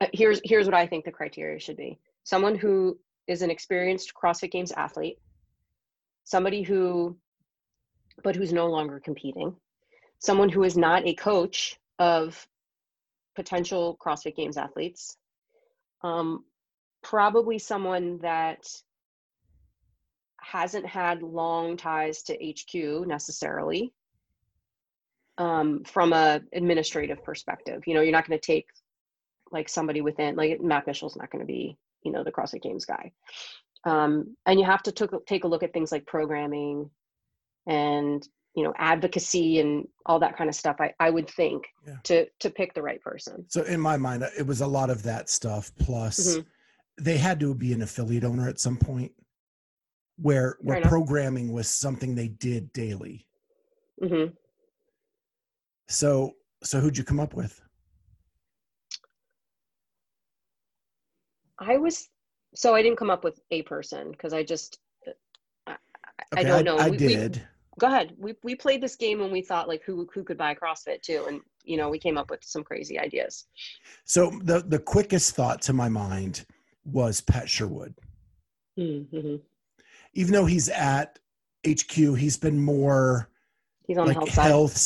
[0.00, 1.98] uh, here's here's what I think the criteria should be.
[2.24, 5.18] Someone who is an experienced CrossFit games athlete,
[6.24, 7.16] somebody who
[8.22, 9.56] but who's no longer competing,
[10.18, 12.46] someone who is not a coach of
[13.34, 15.16] potential CrossFit games athletes,
[16.02, 16.44] um,
[17.02, 18.66] probably someone that
[20.42, 23.92] hasn't had long ties to HQ necessarily
[25.38, 27.82] um, from a administrative perspective.
[27.86, 28.66] You know, you're not going to take
[29.50, 32.84] like somebody within like Matt Mitchell's not going to be you know the CrossFit Games
[32.84, 33.12] guy,
[33.84, 36.90] um, and you have to took, take a look at things like programming
[37.66, 40.76] and you know advocacy and all that kind of stuff.
[40.80, 41.96] I, I would think Yeah.
[42.04, 43.44] to to pick the right person.
[43.48, 45.72] So in my mind, it was a lot of that stuff.
[45.78, 46.46] Plus, Mhm.
[47.00, 49.12] they had to be an affiliate owner at some point,
[50.16, 53.26] where where programming was something they did daily.
[54.02, 54.26] hmm
[55.88, 57.60] So so who'd you come up with?
[61.58, 62.08] I was
[62.54, 64.78] so I didn't come up with a person because I just
[65.66, 65.76] I, I-
[66.34, 66.76] I don't know.
[66.78, 67.42] I, We- we- did.
[67.78, 68.14] go ahead.
[68.18, 71.24] We we played this game and we thought like who who could buy CrossFit too,
[71.28, 73.46] and you know we came up with some crazy ideas.
[74.04, 76.44] So the the quickest thought to my mind
[76.84, 77.94] was Pat Sherwood.
[78.78, 79.36] Mm-hmm.
[80.14, 81.18] Even though he's at
[81.66, 83.28] HQ, he's been more
[83.86, 84.78] He's on like the health health, side.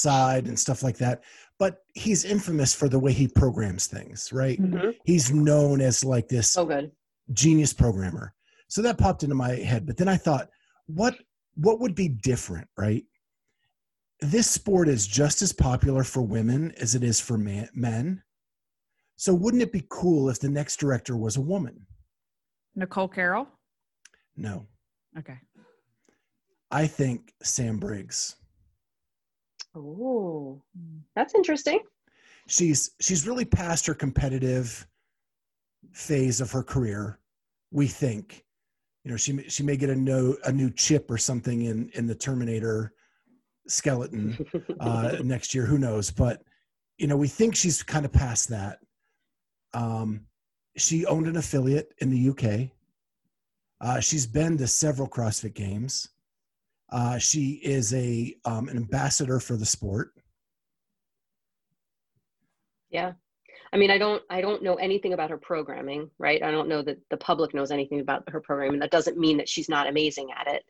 [0.42, 1.22] side and stuff like that.
[1.58, 4.60] But he's infamous for the way he programs things, right?
[4.60, 4.94] Mhm.
[5.04, 6.92] He's known as like this So good.
[7.32, 8.34] genius programmer.
[8.68, 9.86] So that popped into my head.
[9.86, 10.50] But then I thought,
[10.86, 11.16] what
[11.54, 13.04] what would be different, right?
[14.20, 18.22] This sport is just as popular for women as it is for man, men.
[19.16, 21.86] So wouldn't it be cool if the next director was a woman?
[22.74, 23.48] Nicole Carroll.
[24.36, 24.66] No.
[25.18, 25.38] Okay.
[26.70, 28.36] I think Sam Briggs.
[29.74, 30.62] Oh,
[31.14, 31.80] that's interesting.
[32.48, 34.86] She's she's really past her competitive
[35.92, 37.18] phase of her career.
[37.70, 38.44] We think,
[39.04, 41.90] you know, she may- she may get a no a new chip or something in
[41.94, 42.92] in the Terminator
[43.68, 44.38] skeleton
[44.80, 45.66] uh, next year.
[45.66, 46.10] Who knows?
[46.10, 46.42] But
[46.98, 48.78] you know, we think she's kind of past that.
[49.74, 50.26] Um,
[50.76, 52.70] she owned an affiliate in the UK.
[53.80, 56.08] Uh, she's been to several CrossFit games.
[56.90, 60.12] Uh, she is a um, an ambassador for the sport.
[62.90, 63.12] yeah.
[63.72, 66.42] I mean, I don't I don't know anything about her programming, right?
[66.42, 68.80] I don't know that the public knows anything about her programming.
[68.80, 70.64] That doesn't mean that she's not amazing at it.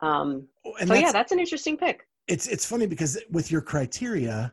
[0.00, 2.06] Um, And so that's, yeah, that's an interesting pick.
[2.28, 4.52] it's it's funny because with your criteria,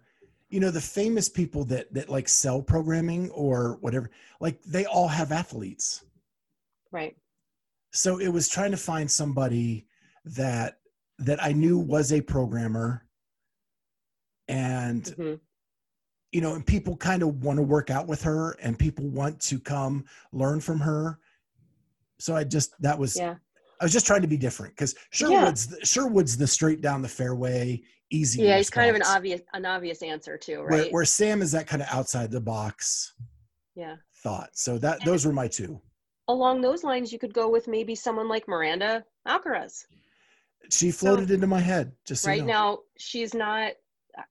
[0.50, 5.08] you know, the famous people that that like sell programming or whatever, like they all
[5.08, 6.06] have athletes.
[6.92, 7.18] Right.
[7.94, 9.86] So it was trying to find somebody
[10.26, 10.80] that
[11.20, 13.06] that i knew was a programmer
[14.48, 15.40] and Mhm.
[16.32, 19.40] you know and people kind of want to work out with her and people want
[19.42, 21.20] to come learn from her
[22.20, 23.36] so i just that was Yeah.
[23.80, 27.08] i was just trying to be different because sherwood's the, sherwood's the straight down the
[27.10, 28.44] fairway easy.
[28.44, 30.92] Yeah, he's kind of an obvious an obvious answer too, Where, right?
[30.92, 33.14] where Sam is that kind of outside the box
[33.76, 33.96] yeah.
[34.22, 34.52] thought.
[34.54, 35.82] So that those were my two.
[36.28, 39.86] Along those lines, you could go with maybe someone like Miranda Alcaraz.
[40.72, 41.92] She floated into my head.
[42.06, 42.54] Just so you right know.
[42.54, 43.74] now, she's not.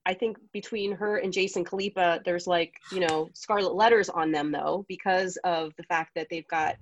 [0.06, 4.52] I think between her and Jason Khalipa, there's like you know scarlet letters on them
[4.52, 6.76] though because of the fact that they've got,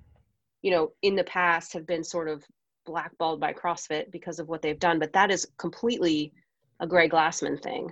[0.61, 2.45] you know, in the past have been sort of
[2.85, 4.99] blackballed by CrossFit because of what they've done.
[4.99, 6.31] But that is completely
[6.79, 7.91] a Greg Glassman thing,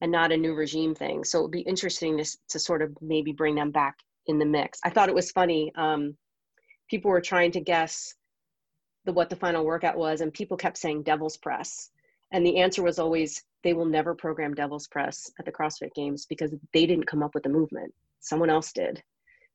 [0.00, 1.24] and not a new regime thing.
[1.24, 4.44] So it would be interesting to to sort of maybe bring them back in the
[4.44, 4.78] mix.
[4.84, 5.72] I thought it was funny.
[5.76, 6.16] Um,
[6.88, 8.14] people were trying to guess
[9.04, 11.90] the what the final workout was, and people kept saying Devil's Press,
[12.32, 16.26] and the answer was always they will never program Devil's Press at the CrossFit Games
[16.26, 17.92] because they didn't come up with the movement.
[18.20, 19.02] Someone else did,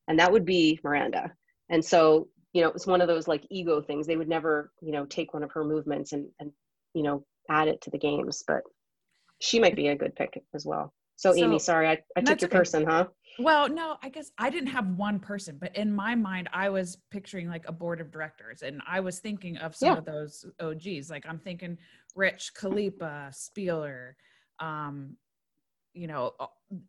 [0.08, 1.32] and that would be Miranda.
[1.70, 4.08] And so you know it was one of those like ego things.
[4.08, 6.52] They would never you know take one of her movements and and
[6.94, 8.64] you know add it to the games, but
[9.40, 10.94] she might be a good pick as well.
[11.16, 12.58] So, Amy, sorry, I, I took your okay.
[12.58, 13.08] person, huh?
[13.40, 16.98] Well, no, I guess I didn't have one person, but in my mind, I was
[17.10, 19.98] picturing like a board of directors, and I was thinking of some Yeah.
[19.98, 21.10] of those OGs.
[21.10, 21.78] Like I'm thinking
[22.16, 24.14] Rich, Khalipa, Spealler,
[24.60, 25.18] um,
[25.94, 26.34] you know,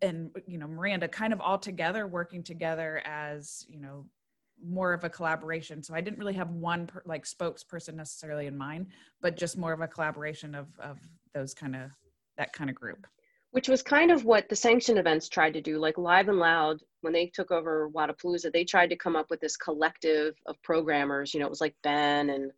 [0.02, 4.06] and you know Miranda, kind of all together, working together as you know
[4.62, 5.82] more of a collaboration.
[5.82, 8.88] So I didn't really have one per, like spokesperson necessarily in mind,
[9.20, 10.98] but just more of a collaboration of of
[11.32, 11.90] those kind of
[12.36, 13.06] that kind of group.
[13.54, 16.80] Which was kind of what the sanctioned events tried to do like live and loud
[17.02, 21.32] when they took over wodapalooza they tried to come up with this collective of programmers
[21.32, 22.50] you know it was like ben and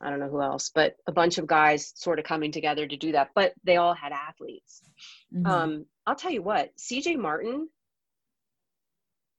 [0.00, 2.96] i don't know who else but a bunch of guys sort of coming together to
[2.96, 4.82] do that but they all had athletes
[5.34, 5.46] Mhm.
[5.48, 7.68] um, i'll tell you what cj martin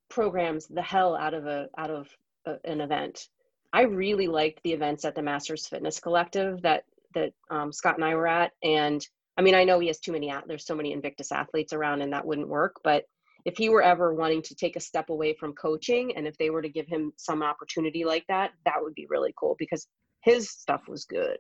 [0.10, 2.10] programs the hell out of a out of
[2.46, 3.30] a, an event
[3.72, 8.04] i really liked the events at the masters fitness collective that that um, scott and
[8.04, 10.92] i were at and I mean, I know he has too many, there's so many
[10.92, 12.76] Invictus athletes around and that wouldn't work.
[12.84, 13.06] But
[13.46, 16.50] if he were ever wanting to take a step away from coaching and if they
[16.50, 19.88] were to give him some opportunity like that, that would be really cool because
[20.22, 21.38] his stuff was good.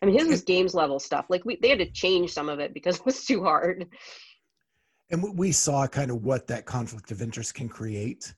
[0.00, 1.26] I mean, his was games level stuff.
[1.28, 3.86] Like we, they had to change some of it because it was too hard.
[5.10, 8.32] And we- saw kind of what that conflict of interest can create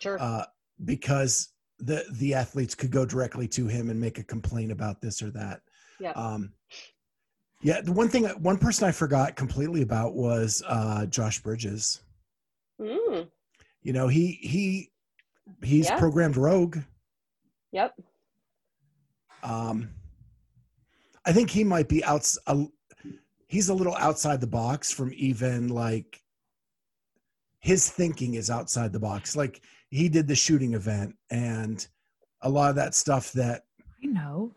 [0.00, 0.20] Sure.
[0.20, 0.44] uh,
[0.84, 5.22] because the the athletes could go directly to him and make a complaint about this
[5.22, 5.60] or that.
[6.00, 6.10] Yeah.
[6.12, 6.52] Um,
[7.62, 7.80] yeah.
[7.80, 12.02] The one thing, one person I forgot completely about was uh, Josh Bridges.
[12.80, 13.28] Mm,
[13.82, 14.90] You know, he he
[15.62, 15.98] he's Yeah.
[15.98, 16.78] programmed Rogue.
[17.72, 17.94] yep.
[19.42, 19.90] Um,
[21.24, 22.32] I think he might be out.
[22.46, 22.64] A,
[23.46, 26.22] he's a little outside the box from even like
[27.58, 29.36] his thinking is outside the box.
[29.36, 31.86] Like he did the shooting event and
[32.40, 33.64] a lot of that stuff that
[34.02, 34.54] I know.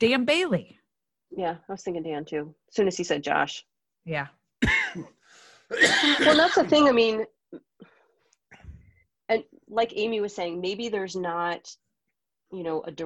[0.00, 0.77] Dan Bailey.
[1.30, 1.56] Yeah.
[1.68, 2.54] I was thinking Dan too.
[2.68, 3.64] As soon as he said Josh.
[4.04, 4.28] Yeah.
[6.20, 7.24] well that's the thing i mean
[9.28, 11.68] and like amy was saying maybe there's not
[12.52, 13.04] you know a di-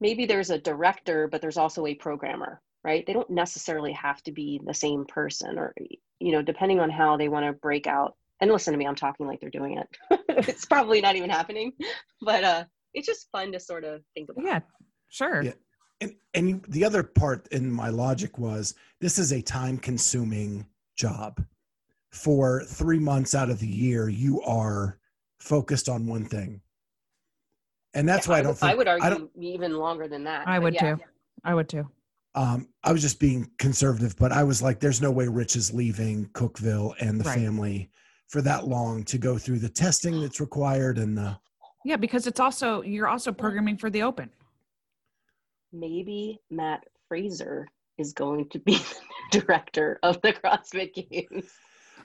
[0.00, 4.32] maybe there's a director but there's also a programmer right they don't necessarily have to
[4.32, 5.72] be the same person or
[6.18, 8.96] you know depending on how they want to break out and listen to me i'm
[8.96, 11.72] talking like they're doing it it's probably not even happening
[12.20, 14.60] but uh it's just fun to sort of think about Yeah.
[15.08, 15.42] Sure.
[15.42, 15.52] Yeah.
[16.00, 20.66] And and you- the other part in my logic was this is a time consuming
[20.96, 21.44] job
[22.10, 24.98] for three months out of the year you are
[25.38, 26.60] focused on one thing
[27.92, 30.24] and that's Yeah, why i would- don't think I would argue don't- even longer than
[30.24, 30.94] that I would yeah.
[30.96, 31.02] too.
[31.44, 31.88] I would too.
[32.36, 35.72] um, I was just being conservative, but I was like, there's no way Rich is
[35.72, 37.38] leaving Cookeville and the Right.
[37.38, 37.90] family
[38.28, 41.38] for that long to go through the testing that's required and the
[41.84, 44.30] Yeah, because it's also you're also programming for the open.
[45.74, 47.66] Maybe Matt Fraser
[47.98, 48.78] is going to be
[49.32, 51.50] the director of the CrossFit Games.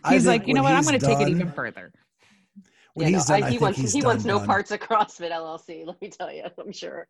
[0.09, 0.73] He's like, you know what?
[0.73, 1.91] I'm going to take it even further.
[2.93, 4.47] When Yeah, no, done, I- I, he think wants he's he wants done, no done.
[4.47, 5.85] parts of CrossFit LLC.
[5.87, 7.07] Let me tell you, I'm sure.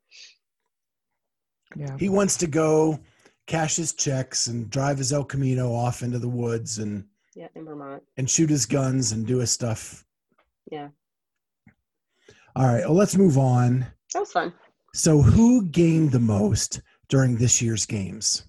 [1.76, 1.96] Yeah.
[1.98, 3.00] He wants to go
[3.48, 7.06] cash his checks and drive his El Camino off into the woods and
[7.36, 8.04] Yeah, in Vermont.
[8.18, 10.04] and shoot his guns and do his stuff.
[10.72, 10.90] Yeah,
[12.56, 13.88] All right, well, let's move on.
[14.14, 14.54] that was fun.
[15.00, 18.44] So, who gained the most during this year's games?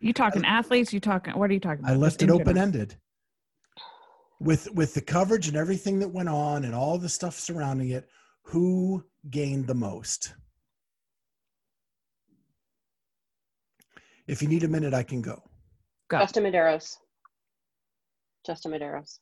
[0.00, 0.92] You talking athletes?
[0.92, 1.32] You talking?
[1.32, 1.94] What are you talking about?
[1.94, 2.94] I left it open ended.
[4.38, 8.06] With with the coverage and everything that went on and all the stuff surrounding it,
[8.42, 10.34] who gained the most?
[14.26, 15.42] If you need a minute, I can go.
[16.08, 16.18] Go.
[16.18, 16.98] Justin Medeiros.
[18.44, 19.20] Justin Medeiros.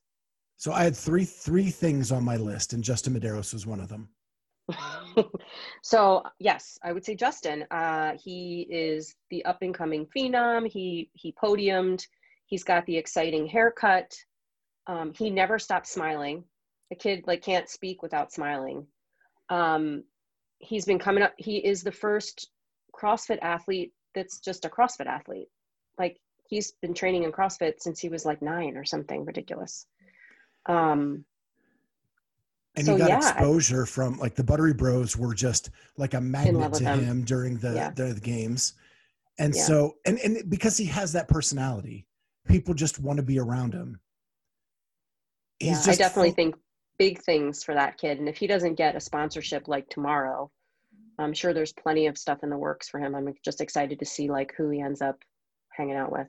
[0.56, 3.88] So I had three three things on my list, and Justin Medeiros was one of
[3.88, 4.08] them.
[5.82, 7.64] So yes, I would say Justin.
[7.70, 10.68] Uh, he is the up and coming phenom.
[10.68, 12.06] He he podiumed.
[12.46, 14.16] He's got the exciting haircut.
[14.86, 16.44] Um, he never stopped smiling.
[16.90, 18.86] The kid like can't speak without smiling.
[19.48, 20.04] Um,
[20.58, 21.34] he's been coming up.
[21.36, 22.48] He is the first
[22.94, 25.48] CrossFit athlete that's just a CrossFit athlete.
[25.98, 29.86] Like he's been training in CrossFit since he was like nine or something ridiculous.
[30.66, 31.24] Um,
[32.76, 36.20] and so, he got yeah, exposure from like the Buttery Bros were just like a
[36.20, 37.00] magnet to him.
[37.04, 37.90] him during the, Yeah.
[37.90, 38.74] the the games,
[39.38, 39.62] and Yeah.
[39.62, 42.06] so and and because he has that personality,
[42.46, 44.00] people just want to be around him.
[45.60, 46.54] yeah, He's I definitely think
[46.98, 48.18] big things for that kid.
[48.18, 50.50] And if he doesn't get a sponsorship like tomorrow,
[51.18, 53.14] I'm sure there's plenty of stuff in the works for him.
[53.14, 55.18] I'm just excited to see like who he ends up
[55.72, 56.28] hanging out with.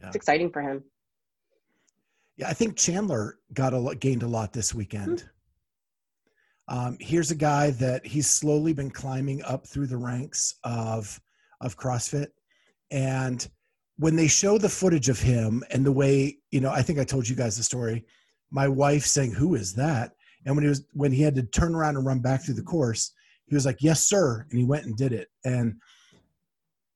[0.00, 0.08] Yeah.
[0.08, 0.84] It's exciting for him.
[2.36, 5.20] Yeah, I think Chandler got a lot, gained a lot this weekend.
[5.22, 5.26] Hmm.
[6.68, 11.20] Um, here's a guy that he's slowly been climbing up through the ranks of
[11.60, 12.28] of CrossFit,
[12.90, 13.48] and
[13.98, 17.04] when they show the footage of him and the way you know, I think I
[17.04, 18.04] told you guys the story.
[18.50, 20.12] My wife saying, "Who is that?"
[20.44, 22.62] And when he was when he had to turn around and run back through the
[22.62, 23.12] course,
[23.46, 25.28] he was like, "Yes, sir," and he went and did it.
[25.44, 25.76] And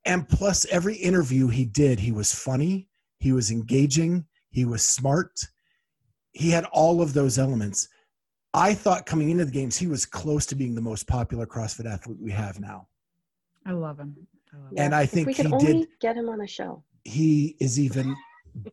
[0.05, 5.39] and plus, every interview he did, he was funny, he was engaging, he was smart,
[6.33, 7.89] he had all of those elements.
[8.53, 11.91] I thought coming into the games, he was close to being the most popular CrossFit
[11.91, 12.89] athlete we have now.
[13.65, 14.17] I love him.
[14.53, 14.79] I love him.
[14.79, 16.83] And I if think we could he only did- get him on the show.
[17.05, 18.15] He is even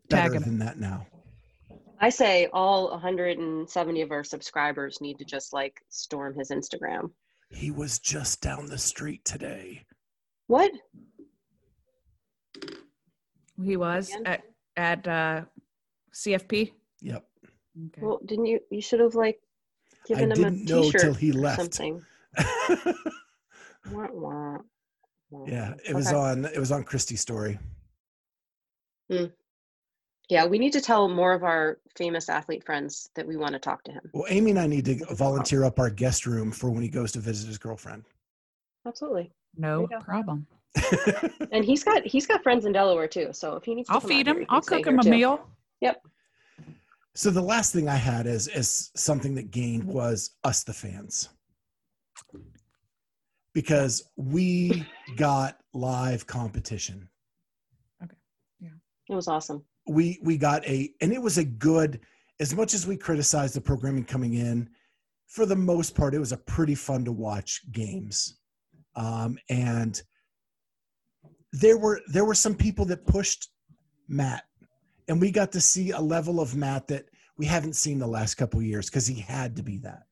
[0.09, 1.05] better than that now.
[1.99, 7.11] I say all 170 of our subscribers need to just like storm his Instagram.
[7.49, 9.85] He was just down the street today.
[10.47, 10.71] What?
[13.63, 14.43] He was at
[14.75, 15.45] at uh,
[16.13, 16.73] CFP.
[17.01, 17.25] Yep.
[17.87, 18.01] Okay.
[18.01, 18.59] Well, didn't you?
[18.69, 19.39] You should have like
[20.07, 21.59] given him didn't a know T-shirt till he left.
[21.75, 22.03] something.
[23.91, 24.57] Wah, wah,
[25.29, 25.45] wah.
[25.47, 27.57] yeah, it was on it was on Christie's story.
[29.09, 29.25] Hmm.
[30.29, 33.59] Yeah, we need to tell more of our famous athlete friends that we want to
[33.59, 34.01] talk to him.
[34.13, 36.69] Well, Amy and I need to That's a good volunteer up our guest room for
[36.69, 38.03] when he goes to visit his girlfriend.
[38.85, 39.31] Absolutely.
[39.57, 40.45] no problem.
[41.51, 43.29] And he's got he's got friends in Delaware too.
[43.31, 44.39] So if he needs to I'll feed him.
[44.41, 45.09] he I'll cook him a too.
[45.11, 45.49] meal.
[47.17, 51.29] So the last thing I had is is something that gained was us the fans.
[53.53, 57.09] Because we got live competition.
[58.03, 58.13] Okay.
[58.59, 58.69] Yeah.
[59.09, 59.65] It was awesome.
[59.87, 62.01] we we got a and it was a good
[62.39, 64.69] as much as we criticized the programming coming in
[65.25, 68.37] for the most part it was a pretty fun to watch games
[68.95, 70.03] um, and
[71.51, 73.49] there were there were some people that pushed
[74.07, 74.43] matt
[75.07, 77.05] and we got to see a level of matt that
[77.37, 80.03] we haven't seen the last couple of years because he had to be that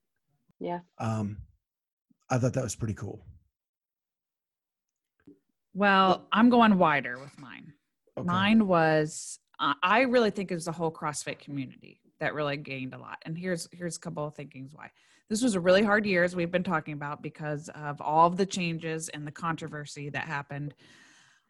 [0.59, 0.79] Yeah.
[0.99, 1.37] um,
[2.29, 3.25] i thought that was pretty cool
[5.73, 7.73] Well, I'm going wider with mine.
[8.17, 8.25] okay.
[8.25, 12.93] Mine was uh, I really think it was the whole CrossFit community that really gained
[12.93, 13.17] a lot.
[13.25, 14.89] And here's here's a couple of thinkings why.
[15.29, 18.37] This was a really hard year, as we've been talking about, because of all of
[18.37, 20.75] the changes and the controversy that happened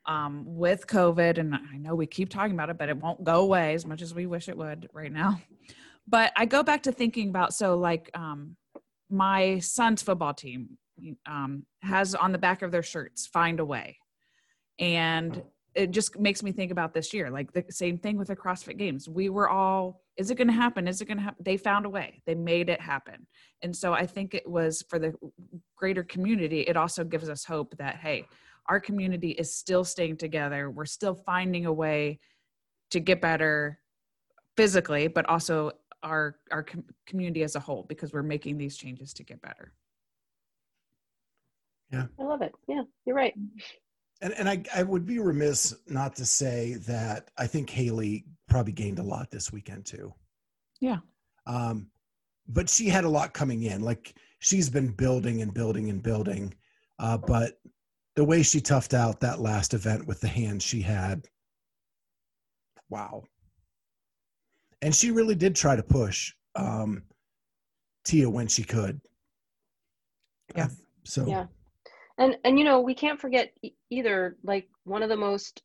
[0.06, 1.38] um, with COVID.
[1.38, 4.02] And I know we keep talking about it, but it won't go away as much
[4.02, 5.42] as we wish it would right now.
[6.08, 8.56] But I go back to thinking about so like um,
[9.10, 10.78] my son's football team
[11.26, 13.98] um, has on the back of their shirts "Find a Way,"
[14.78, 15.42] and
[15.74, 18.78] it just makes me think about this year like the same thing with the crossfit
[18.78, 19.10] games.
[19.10, 20.88] We were all is it going to happen?
[20.88, 22.22] Is it going to happen they found a way.
[22.26, 23.28] They made it happen.
[23.62, 25.14] And so i think it was for the
[25.76, 28.26] greater community it also gives us hope that hey
[28.68, 32.20] our community is still staying together we're still finding a way
[32.92, 33.80] to get better
[34.58, 35.72] physically but also
[36.04, 39.74] our our com- community as a whole because we're making these changes to get better
[41.92, 42.54] Yeah, I love it.
[42.68, 43.34] Yeah, you're right.
[44.22, 48.74] And and I, I would be remiss not to say that I think Haley probably
[48.74, 50.14] gained a lot this weekend too.
[50.80, 50.98] Yeah.
[51.48, 51.88] Um,
[52.48, 53.82] but she had a lot coming in.
[53.82, 56.54] Like she's been building and building and building.
[57.00, 57.60] Uh, but
[58.16, 61.28] the way she toughed out that last event with the hands she had,
[62.90, 63.24] wow.
[64.82, 67.04] And she really did try to push um,
[68.06, 69.02] Tia when she could.
[70.56, 70.66] Yeah.
[70.66, 70.70] Uh,
[71.04, 71.46] so Yeah.
[72.18, 75.64] And and you know, we can't forget e- either like one of the most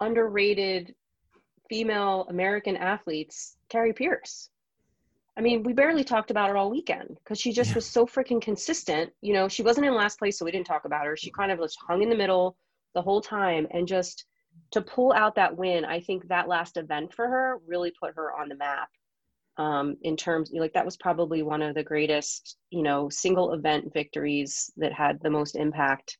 [0.00, 0.94] underrated
[1.70, 4.50] female American athletes, Kari Pearce.
[5.36, 7.74] I mean, we barely talked about her all weekend because she just Yeah.
[7.74, 9.12] was so freaking consistent.
[9.20, 11.16] You know, she wasn't in last place, so we didn't talk about her.
[11.16, 12.56] She kind of just hung in the middle
[12.94, 14.26] the whole time and just
[14.72, 18.32] to pull out that win, I think that last event for her really put her
[18.32, 18.88] on the map.
[19.58, 23.92] um, in terms like that was probably one of the greatest you know single event
[23.92, 26.18] victories that had the most impact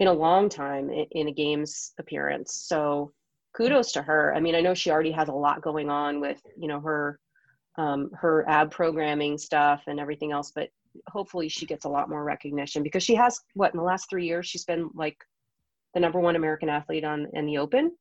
[0.00, 3.12] in a long time in, in a games appearance so
[3.56, 6.40] kudos to her i mean i know she already has a lot going on with
[6.58, 7.18] you know her
[7.78, 10.68] um, her ab programming stuff and everything else but
[11.08, 14.26] hopefully she gets a lot more recognition because she has what in the last three
[14.26, 15.16] years she's been like
[15.94, 17.92] the number one american athlete on in the open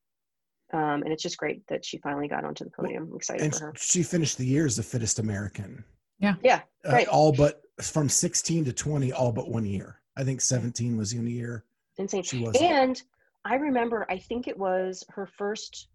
[0.73, 3.07] um, and it's just great that she finally got onto the podium.
[3.09, 3.73] I'm excited and for her.
[3.77, 5.83] she finished the year as the fittest American.
[6.19, 6.35] Yeah.
[6.43, 6.61] Yeah.
[6.87, 7.07] Uh, Right.
[7.07, 10.01] all but from 16 to 20, all but one year.
[10.17, 11.65] I think 17 was the only year
[11.97, 12.23] Insane.
[12.23, 12.55] she was.
[12.59, 13.01] And
[13.43, 15.87] I remember, I think it was her first,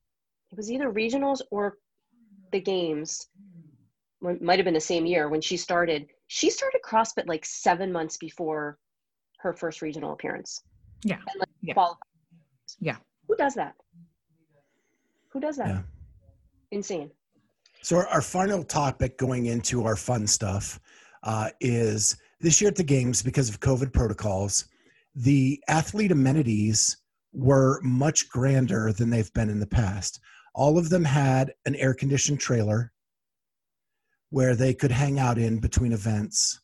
[0.53, 1.78] it was either regionals or
[2.53, 3.26] the games.
[4.21, 6.09] Well, It might have been the same year when she started.
[6.29, 8.79] She started CrossFit like seven months before
[9.39, 10.62] her first regional appearance.
[11.05, 11.16] Yeah.
[11.16, 11.75] And like Yeah.
[11.75, 12.03] qualified.
[12.79, 12.97] Yeah.
[13.29, 13.75] Who does that?
[15.33, 15.68] Who does that?
[15.68, 15.83] Yeah.
[16.71, 17.11] Insane.
[17.83, 20.79] So our, our final topic going into our fun stuff
[21.23, 24.66] uh, is this year at the games because of COVID protocols,
[25.14, 26.99] the athlete amenities
[27.33, 30.21] were much grander than they've been in the past.
[30.55, 32.93] All of them had an air conditioned trailer
[34.31, 36.61] where they could hang out in between events.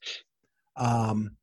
[0.76, 1.36] Um,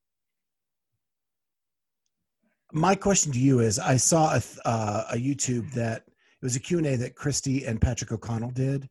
[2.71, 6.59] my question to you is: I saw a, uh, a YouTube that it was a
[6.59, 8.89] Q and A that Christy and Patrick O'Connell did,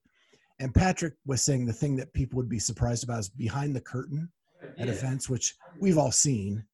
[0.61, 3.81] and Patrick was saying the thing that people would be surprised about is behind the
[3.81, 4.31] curtain
[4.79, 6.65] at events, which we've all seen,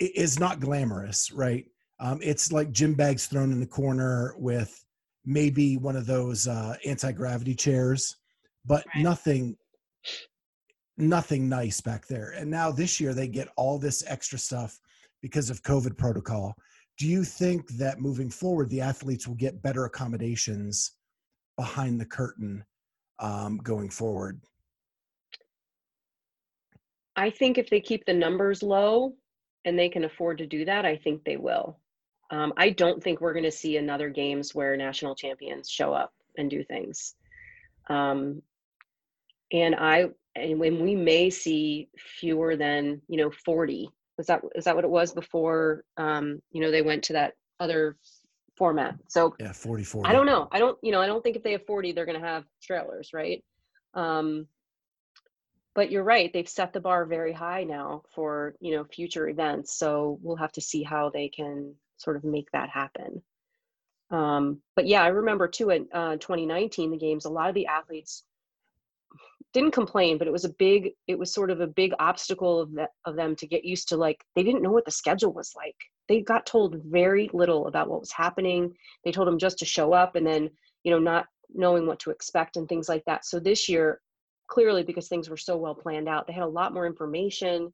[0.00, 1.66] i- is not glamorous, right?
[2.00, 4.84] Um, it's like gym bags thrown in the corner with
[5.24, 8.16] maybe one of those uh, anti gravity chairs,
[8.64, 9.04] but Right.
[9.04, 9.56] nothing,
[10.96, 12.34] nothing nice back there.
[12.36, 14.78] And now this year they get all this extra stuff
[15.20, 16.54] because of COVID protocol.
[16.98, 20.92] Do you think that moving forward, the athletes will get better accommodations
[21.56, 22.64] behind the curtain
[23.18, 24.40] um, going forward?
[27.16, 29.14] I think if they keep the numbers low
[29.64, 31.78] and they can afford to do that, I think they will.
[32.30, 36.12] Um, I don't think we're going to see another games where national champions show up
[36.38, 37.14] and do things.
[37.90, 38.42] Um,
[39.52, 44.64] and I and when we may see fewer than you know 40 is that is
[44.64, 47.96] that what it was before um, you know they went to that other
[48.56, 50.08] format so Yeah, 40 40.
[50.08, 50.48] I don't know.
[50.52, 52.44] I don't, you know, I don't think if they have 40, they're going to have
[52.62, 53.42] trailers, right?
[53.94, 54.46] Um,
[55.74, 56.30] but you're right.
[56.32, 59.76] They've set the bar very high now for, you know, future events.
[59.76, 63.22] So we'll have to see how they can sort of make that happen.
[64.10, 67.66] Um, but yeah, I remember too in uh, 2019, the games, a lot of the
[67.66, 68.24] athletes
[69.52, 72.70] didn't complain, but it was a big, it was sort of a big obstacle of,
[73.04, 75.76] of them to get used to like, they didn't know what the schedule was like.
[76.08, 78.74] They got told very little about what was happening.
[79.04, 80.50] They told them just to show up and then
[80.84, 83.24] you know not knowing what to expect and things like that.
[83.24, 84.00] So this year
[84.48, 87.72] clearly because things were so well planned out they had a lot more information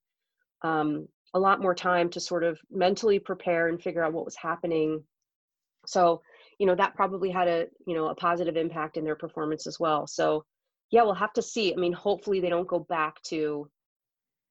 [0.62, 4.36] um, a lot more time to sort of mentally prepare and figure out what was
[4.36, 5.02] happening.
[5.86, 6.22] So
[6.58, 9.78] you know that probably had a you know a positive impact in their performance as
[9.78, 10.06] well.
[10.06, 10.44] So
[10.90, 13.68] yeah we'll have to see i mean hopefully they don't go back to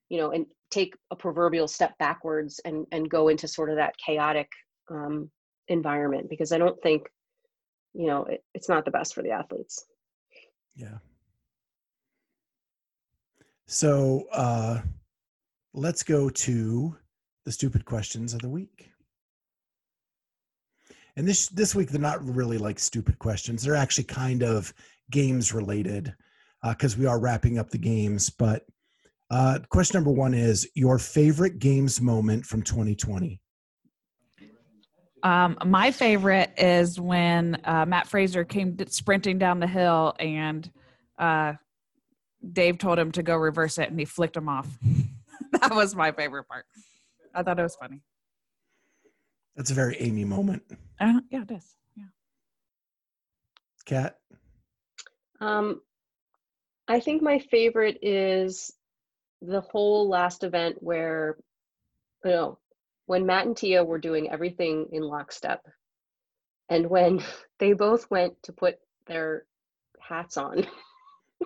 [0.09, 3.95] you know and take a proverbial step backwards and and go into sort of that
[3.97, 4.49] chaotic
[4.89, 5.29] um,
[5.67, 7.07] environment because I don't think,
[7.93, 9.85] you know, it, it's not the best for the athletes.
[10.75, 10.97] Yeah.
[13.65, 14.81] So uh,
[15.73, 16.95] let's go to
[17.45, 18.91] the stupid questions of the week.
[21.15, 23.63] And this this week they're not really like stupid questions.
[23.63, 24.71] They're actually kind of
[25.09, 26.13] games related
[26.63, 28.29] because we are wrapping up the games.
[28.29, 28.63] But
[29.29, 33.41] uh, question number one is your favorite games moment from 2020.
[35.23, 40.69] Um, my favorite is when uh, Matt Fraser came sprinting down the hill and
[41.17, 41.53] uh,
[42.53, 44.67] Dave told him to go reverse it and he flicked him off.
[45.51, 46.65] that was my favorite part.
[47.33, 48.01] I thought it was funny.
[49.55, 50.63] That's a very Amy moment.
[50.99, 51.75] Uh, yeah, it is.
[51.95, 52.03] Yeah.
[53.85, 54.17] Kat.
[55.41, 55.81] Um,
[56.87, 58.73] I think my favorite is
[59.41, 61.37] the whole last event where,
[62.23, 62.59] you know,
[63.05, 65.65] when Matt and Tia were doing everything in lockstep,
[66.69, 67.23] and when
[67.59, 68.75] they both went to put
[69.07, 69.45] their
[69.99, 70.65] hats on.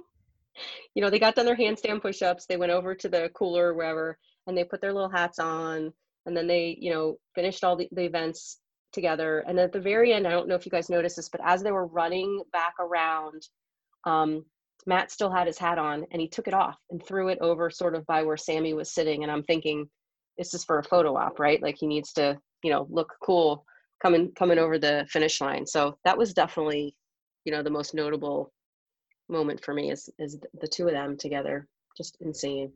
[0.96, 3.74] you know, they got done their handstand push-ups, they went over to the cooler or
[3.74, 4.18] wherever,
[4.48, 5.92] and they put their little hats on,
[6.26, 8.60] and then they, you know, finished all the, the events
[8.92, 9.40] together.
[9.48, 11.64] And at the very end, I don't know if you guys noticed this, but as
[11.64, 13.48] they were running back around,
[14.06, 14.46] um,
[14.86, 17.70] Matt still had his hat on and he took it off and threw it over
[17.70, 19.24] sort of by where Sammy was sitting.
[19.24, 19.90] And I'm thinking,
[20.38, 21.62] this is for a photo op, right?
[21.62, 23.66] Like he needs to, you know, look cool
[24.02, 25.66] coming coming over the finish line.
[25.66, 26.96] So that was definitely,
[27.46, 28.52] you know, the most notable
[29.30, 31.68] moment for me is is the two of them together.
[31.98, 32.72] Just insane.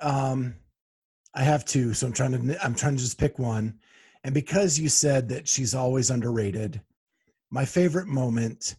[0.00, 0.54] Um,
[1.34, 3.78] I have two, so I'm trying to I'm trying to just pick one.
[4.22, 6.80] And because you said that she's always underrated,
[7.50, 8.76] my favorite moment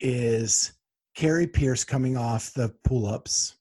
[0.00, 0.72] is
[1.14, 3.56] Kari Pearce coming off the pull ups,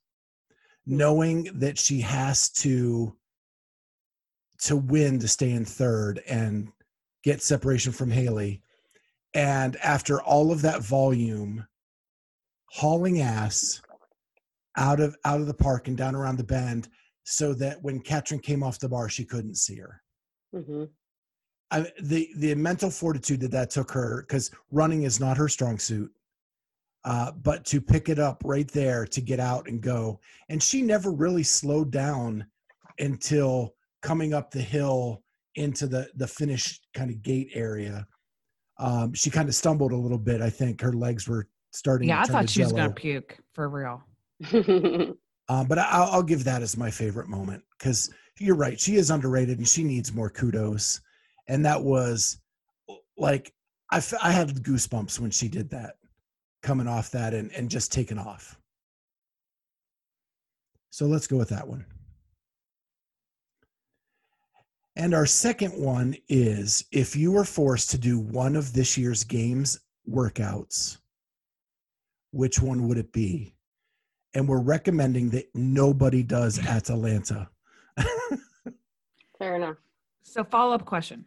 [0.85, 3.15] knowing that she has to
[4.61, 6.71] to win to stay in third and
[7.23, 8.61] get separation from Haley.
[9.33, 11.65] And after all of that volume,
[12.71, 13.81] hauling ass
[14.77, 16.89] out of out of the park and down around the bend
[17.23, 20.01] so that when Katrin came off the bar, she couldn't see her.
[20.53, 20.85] hmm
[21.71, 25.79] I, the the mental fortitude that that took her because running is not her strong
[25.79, 26.11] suit,
[27.05, 30.81] uh, but to pick it up right there to get out and go, and she
[30.81, 32.45] never really slowed down
[32.99, 35.23] until coming up the hill
[35.55, 38.05] into the the finish kind of gate area.
[38.77, 40.41] Um, she kind of stumbled a little bit.
[40.41, 42.09] I think her legs were starting.
[42.09, 44.03] Yeah, to I thought to she was gonna puke for real.
[44.51, 45.15] Um,
[45.67, 48.79] but I'll, I'll give that as my favorite moment because you're right.
[48.79, 51.01] She is underrated and she needs more kudos.
[51.47, 52.37] And that was
[53.17, 53.53] like,
[53.91, 55.95] I, f- I had goosebumps when she did that,
[56.65, 58.59] coming off that and, and just taking off.
[60.89, 61.85] So let's go with that one.
[64.95, 69.23] And our second one is if you were forced to do one of this year's
[69.23, 70.97] games workouts,
[72.31, 73.55] which one would it be?
[74.35, 77.49] and we're recommending that nobody does Atalanta.
[79.39, 79.77] Fair enough.
[80.23, 81.25] So follow up question: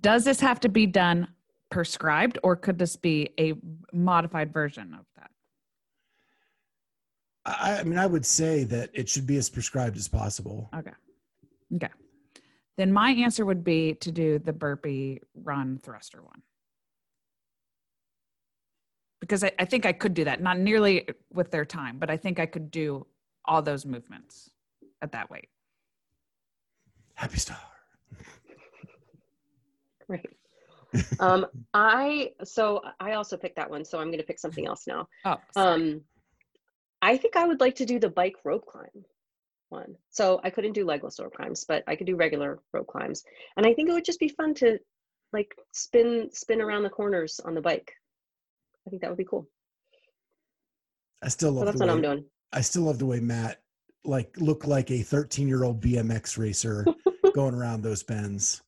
[0.00, 1.28] Does this have to be done
[1.74, 3.52] prescribed, or could this be a
[3.92, 5.30] modified version of that?
[7.44, 10.70] I, I mean, I would say that it should be as prescribed as possible.
[10.72, 10.92] Okay.
[11.74, 11.88] Okay.
[12.76, 16.42] Then my answer would be to do the burpee run thruster one.
[19.20, 22.16] Because I, I think I could do that, not nearly with their time, but I
[22.16, 23.04] think I could do
[23.46, 24.48] all those movements
[25.02, 25.48] at that weight.
[27.14, 27.58] Happy star.
[30.06, 30.26] Great.
[31.20, 34.86] Um, I so I also picked that one, so I'm going to pick something else
[34.86, 35.08] now.
[35.24, 35.74] Oh, sorry.
[35.74, 36.00] Um,
[37.02, 39.04] I think I would like to do the bike rope climb
[39.68, 39.96] one.
[40.10, 43.24] So I couldn't do legless rope climbs, but I could do regular rope climbs,
[43.56, 44.78] and I think it would just be fun to
[45.32, 47.92] like spin spin around the corners on the bike.
[48.86, 49.48] I think that would be cool.
[51.22, 52.24] I still So love that's what way, I'm doing.
[52.52, 53.62] I still love the way Matt
[54.04, 56.84] like looked like a 13 year old BMX racer
[57.34, 58.62] going around those bends.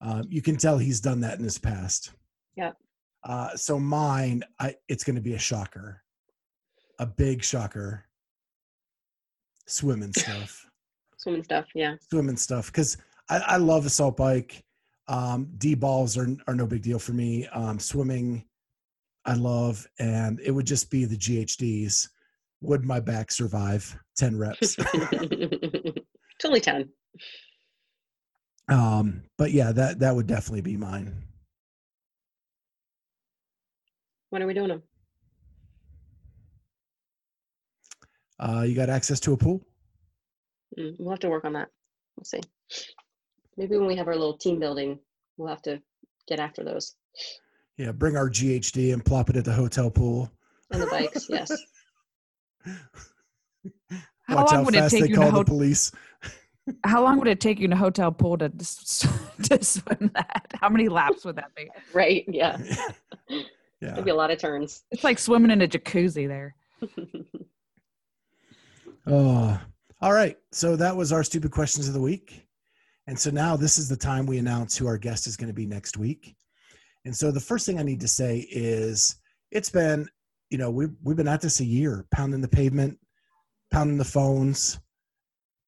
[0.00, 2.12] Um, you can tell he's done that in his past.
[2.56, 2.72] Yeah.
[3.22, 6.02] Uh, so mine, I it's going to be a shocker,
[6.98, 8.04] a big shocker.
[9.66, 10.66] Swimming stuff.
[11.18, 11.96] Swimming stuff, yeah.
[12.08, 12.96] swimming stuff because
[13.28, 14.64] I, I love assault bike.
[15.06, 17.46] Um, D balls are are no big deal for me.
[17.48, 18.46] Um, swimming,
[19.26, 22.08] I love, and it would just be the GHDs.
[22.62, 24.76] Would my back survive ten reps?
[24.78, 26.88] it's only ten.
[28.70, 31.14] Um, but yeah, that that would definitely be mine.
[34.30, 34.82] When are we doing them?
[38.38, 39.60] Uh, you got access to a pool?
[40.78, 41.68] Mm, we'll have to work on that.
[42.16, 42.40] We'll see.
[43.56, 44.98] Maybe when we have our little team building,
[45.36, 45.82] we'll have to
[46.28, 46.94] get after those
[47.76, 50.30] Yeah, bring our GHD and plop it at the hotel pool.
[50.70, 51.26] and the bikes.
[51.28, 51.50] yes.
[54.24, 55.90] How Watch long how would it take you to call the hot- police.
[56.84, 60.46] How long would it take you in a hotel pool to, to swim that?
[60.54, 61.68] How many laps would that be?
[61.92, 62.24] Right.
[62.28, 62.58] Yeah.
[63.28, 63.42] yeah.
[63.80, 64.84] There'd be a lot of turns.
[64.90, 66.54] It's like swimming in a jacuzzi there.
[69.06, 69.60] Oh,
[70.00, 70.36] all right.
[70.52, 72.46] So that was our stupid questions of the week.
[73.06, 75.54] And so now this is the time we announce who our guest is going to
[75.54, 76.36] be next week.
[77.04, 79.16] And so the first thing I need to say is
[79.50, 80.08] it's been,
[80.50, 82.98] you know, we've, we've been at this a year, pounding the pavement,
[83.72, 84.78] pounding the phones,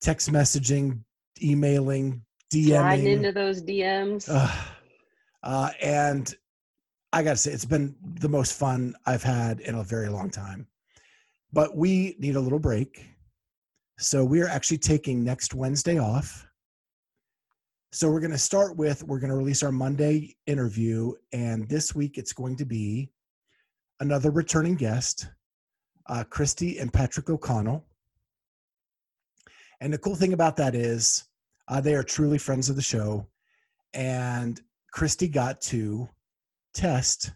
[0.02, 1.00] text messaging,
[1.42, 2.22] emailing,
[2.52, 3.12] Sliding DMing.
[3.12, 4.28] into those DMs.
[4.28, 4.66] Ugh.
[5.42, 6.34] uh, and
[7.12, 10.28] I got to say, it's been the most fun I've had in a very long
[10.28, 10.66] time.
[11.52, 13.06] But we need a little break.
[13.98, 16.46] So we are actually taking next Wednesday off.
[17.92, 21.12] So we're going to start with we're going to release our Monday interview.
[21.32, 23.10] And this week it's going to be
[24.00, 25.28] another returning guest,
[26.08, 27.84] uh, Christy and Patrick O'Connell.
[29.82, 31.24] And the cool thing about that is
[31.66, 33.26] uh, they are truly friends of the show.
[33.92, 34.60] And
[34.92, 36.08] Christy got to
[36.72, 37.32] test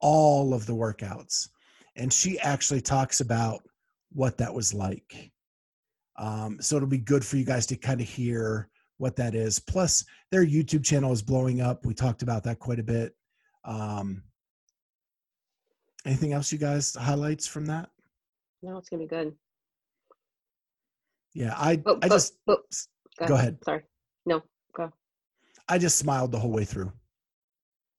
[0.00, 1.48] all of the workouts.
[1.96, 3.60] And she actually talks about
[4.12, 5.32] what that was like.
[6.16, 8.68] Um, so it'll be good for you guys to kind of hear
[8.98, 9.58] what that is.
[9.58, 11.84] Plus, their YouTube channel is blowing up.
[11.84, 13.16] We talked about that quite a bit.
[13.64, 14.22] Um,
[16.06, 17.90] anything else you guys highlights from that?
[18.62, 19.34] No, it's gonna be good.
[21.34, 22.60] Yeah, I But, I but- just but-
[23.26, 23.58] go ahead.
[23.64, 23.82] Sorry.
[24.24, 24.42] No,
[24.74, 24.92] go.
[25.68, 26.92] I just smiled the whole way through.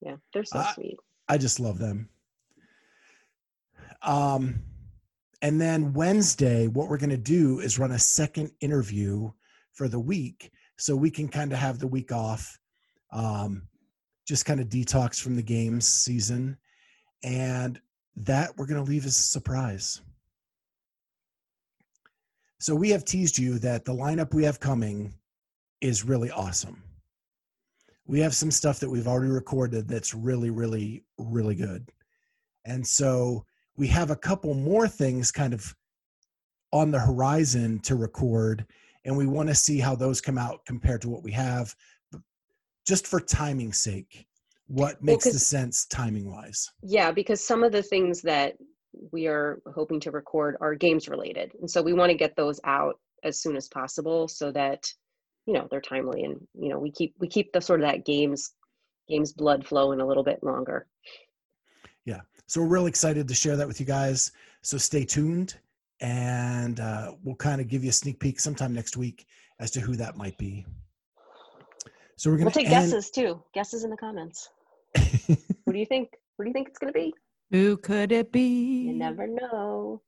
[0.01, 0.97] Yeah, they're so Uh, sweet.
[1.27, 2.09] I just love them.
[4.01, 4.61] Um,
[5.41, 9.31] and then Wednesday, what we're going to do is run a second interview
[9.73, 12.59] for the week, so we can kind of have the week off,
[13.11, 13.67] um,
[14.27, 16.57] just kind of detox from the games season,
[17.23, 17.81] and
[18.15, 20.01] that we're going to leave as a surprise.
[22.59, 25.13] So we have teased you that the lineup we have coming
[25.81, 26.81] is really awesome.
[28.07, 31.91] We have some stuff that we've already recorded that's really, really, really good.
[32.65, 33.45] And so
[33.77, 35.75] we have a couple more things kind of
[36.71, 38.65] on the horizon to record,
[39.05, 41.75] and we want to see how those come out compared to what we have,
[42.87, 44.27] just for timing's sake.
[44.67, 46.71] What makes the 'cause- sense timing wise?
[46.81, 48.57] Yeah, because some of the things that
[49.11, 51.53] we are hoping to record are games related.
[51.59, 54.85] And so we want to get those out as soon as possible so that,
[55.45, 58.05] you know, they're timely and, you know, we keep we keep the sort of that
[58.05, 58.51] games
[59.07, 60.87] games blood flowing a little bit longer.
[62.05, 62.21] Yeah.
[62.47, 64.31] So we're really excited to share that with you guys.
[64.61, 65.55] So stay tuned,
[66.01, 69.25] and uh, we'll kind of give you a sneak peek sometime next week
[69.59, 70.65] as to who that might be.
[72.17, 73.43] So we're We'll gonna take end- guesses too.
[73.53, 74.49] Guesses in the comments.
[75.65, 76.09] What do you think?
[76.35, 77.11] What do you think it's gonna be?
[77.51, 78.87] Who could it be?
[78.87, 80.01] You never know.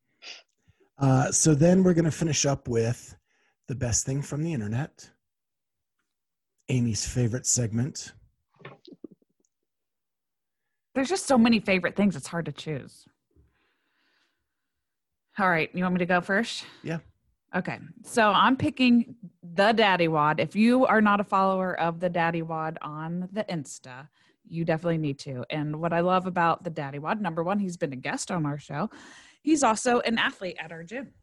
[0.97, 3.15] Uh, so then we're going to finish up with
[3.67, 5.09] the best thing from the internet,
[6.69, 8.13] Amy's favorite segment.
[10.95, 12.15] There's just so many favorite things.
[12.15, 13.05] It's hard to choose.
[15.37, 15.69] All right.
[15.73, 16.65] You want me to go first?
[16.81, 16.97] Yeah.
[17.55, 17.77] Okay.
[18.03, 20.39] So I'm picking the Daddy Wad.
[20.39, 24.07] If you are not a follower of the Daddy Wad on the Insta,
[24.49, 25.43] you definitely need to.
[25.49, 28.45] And what I love about the Daddy Wad, number one, he's been a guest on
[28.45, 28.89] our show.
[29.41, 31.13] He's also an athlete at our gym.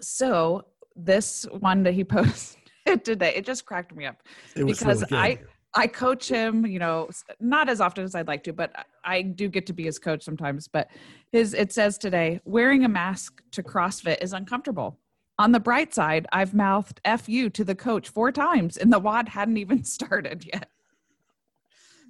[0.00, 0.62] So
[0.96, 4.22] this one that he posted today, it just cracked me up
[4.66, 5.48] Because really good.
[5.74, 7.08] I coach him, you know,
[7.40, 9.98] not as often as I'd like to, but I- I do get to be his
[9.98, 10.68] coach sometimes.
[10.68, 10.88] But
[11.32, 14.98] his it says today, wearing a mask to CrossFit is uncomfortable.
[15.38, 18.98] On the bright side, I've mouthed "f you" to the coach four times, and the
[18.98, 20.68] wad hadn't even started yet.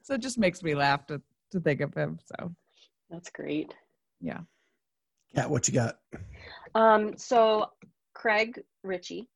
[0.04, 1.22] So it just makes me laugh to
[1.52, 2.18] to think of him.
[2.24, 2.52] So
[3.10, 3.74] That's great.
[4.20, 4.40] yeah,
[5.34, 5.98] Kat, what you got?
[6.74, 7.66] Um, so
[8.14, 9.28] Craig Richey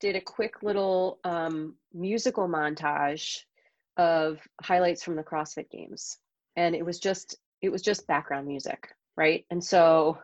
[0.00, 3.40] did a quick little um, musical montage
[3.96, 6.18] of highlights from the CrossFit Games,
[6.56, 9.44] and it was just it was just background music, right?
[9.50, 10.18] And so,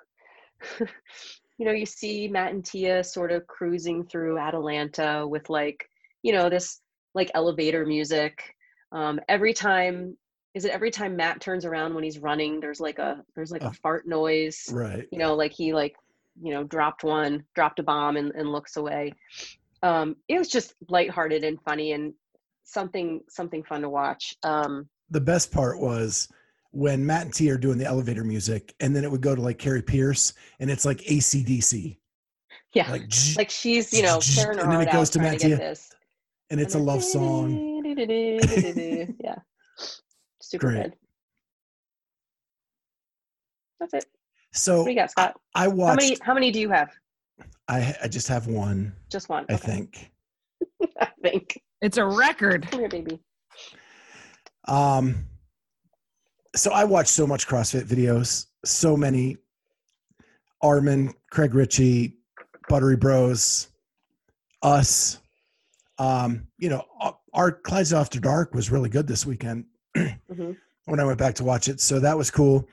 [0.80, 5.88] you know, you see Matt and Tia sort of cruising through Atalanta with like
[6.22, 6.80] you know this
[7.14, 8.55] like elevator music.
[8.92, 10.16] Um, every time
[10.54, 13.62] is it every time Matt turns around when he's running, there's like a there's like
[13.62, 13.68] Oh.
[13.68, 15.06] a fart noise Right.
[15.12, 15.94] you know like he like
[16.42, 19.12] you know dropped one dropped a bomb and, and looks away
[19.82, 22.12] um it was just lighthearted and funny and
[22.64, 26.28] something something fun to watch um The best part was
[26.72, 29.40] when Matt and T are doing the elevator music, and then it would go to
[29.40, 31.96] like Kari Pearce, and it's like ACDC.
[32.74, 34.20] yeah Like, like, she's you know
[34.50, 35.74] and then it goes to Matt to
[36.50, 37.75] and it's a love song.
[39.20, 39.36] yeah
[40.40, 40.82] super Great.
[40.82, 40.94] good
[43.80, 44.04] that's it
[44.52, 45.96] So what do you got scott I how watched.
[46.02, 46.90] many how many do you have
[47.68, 48.94] I I just have one.
[49.10, 49.66] just one I Okay.
[49.66, 50.12] think.
[51.00, 52.66] i think it's a record.
[52.70, 53.20] come here baby
[54.68, 55.26] Um,
[56.54, 59.36] so I watch so much CrossFit videos, so many.
[60.62, 62.16] Armen, Craig Richey,
[62.68, 63.68] Buttery Bros,
[64.62, 65.20] us.
[65.98, 66.82] Um, you know,
[67.32, 69.66] our- Clydesdale After Dark was really good this weekend
[69.96, 70.52] hmm
[70.86, 71.80] when I went back to watch it.
[71.80, 72.68] So that was cool.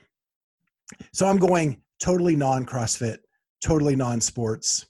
[1.12, 3.18] So I'm going totally non CrossFit,
[3.60, 4.86] totally non sports.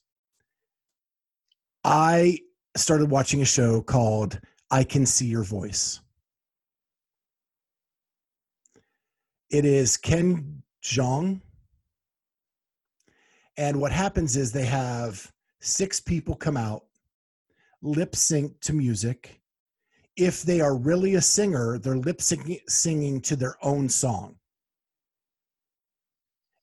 [1.85, 2.39] I
[2.77, 4.39] started watching a show called
[4.71, 6.01] I Can See Your Voice.
[9.51, 11.41] It is Ken Jeong.
[13.57, 16.85] And what happens is they have six people come out,
[17.83, 19.41] lip sync to music.
[20.17, 24.37] If they are really a singer, they're lip singing to their own song.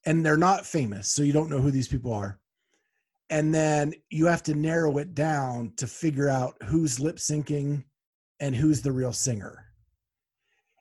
[0.06, 2.40] And they're not famous, so you don't know who these people are.
[3.30, 7.84] And then you have to narrow it down to figure out who's lip syncing
[8.40, 9.66] and who's the real singer.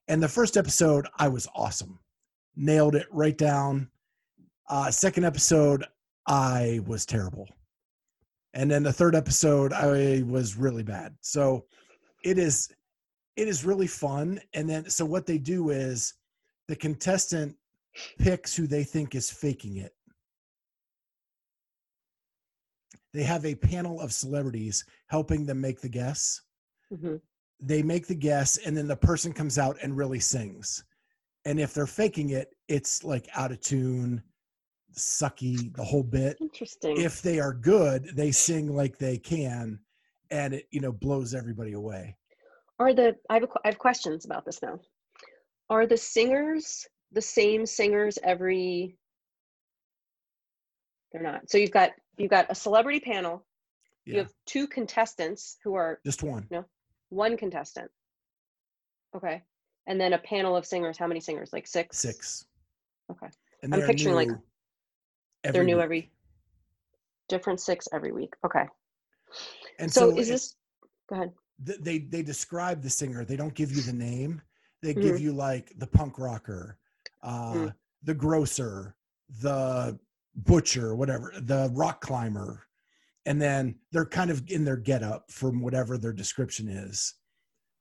[0.08, 2.00] And the first episode, I was awesome.
[2.56, 3.88] Nailed it right down.
[4.68, 5.84] Uh, second episode,
[6.26, 7.48] I was terrible.
[8.54, 11.14] And then the third episode, I was really bad.
[11.20, 11.66] So
[12.22, 12.68] it is
[13.36, 14.40] it is really fun.
[14.54, 16.14] And then so what they do is
[16.68, 17.56] the contestant
[18.18, 19.94] picks who they think is faking it.
[23.12, 26.42] They have a panel of celebrities helping them make the guess.
[26.94, 27.16] hmm
[27.60, 30.84] They make the guess, and then the person comes out and really sings.
[31.44, 34.22] And if they're faking it, it's like out of tune,
[34.96, 36.36] sucky, the whole bit.
[36.40, 37.00] Interesting.
[37.00, 39.80] If they are good, they sing like they can,
[40.30, 42.16] and it you know blows everybody away.
[42.78, 44.80] Are the I have a, I have questions about this now.
[45.68, 48.96] Are the singers the same singers every?
[51.12, 51.50] They're not.
[51.50, 53.44] So you've got you've got a celebrity panel.
[54.06, 56.46] You have two contestants who are just one.
[56.50, 56.64] No
[57.10, 57.90] one contestant.
[59.14, 59.42] Okay,
[59.86, 60.96] and then a panel of singers.
[60.98, 61.52] How many singers?
[61.52, 61.98] Like six.
[61.98, 62.46] Six.
[63.10, 63.26] Okay.
[63.62, 64.28] And I'm picturing, like,
[65.42, 65.84] They're new week.
[65.84, 66.12] every.
[67.28, 68.34] Different six every week.
[68.44, 68.64] Okay.
[69.80, 70.54] And So, so, is this?
[71.08, 71.32] Go ahead.
[71.66, 73.24] th- they they describe the singer.
[73.24, 74.40] They don't give you the name.
[74.82, 75.02] They Mhm.
[75.02, 76.78] give you like the punk rocker,
[77.22, 77.74] uh, Mm.
[78.02, 78.94] the grocer,
[79.40, 79.98] the
[80.34, 82.66] butcher, whatever, the rock climber,
[83.26, 87.14] and then they're kind of in their getup from whatever their description is,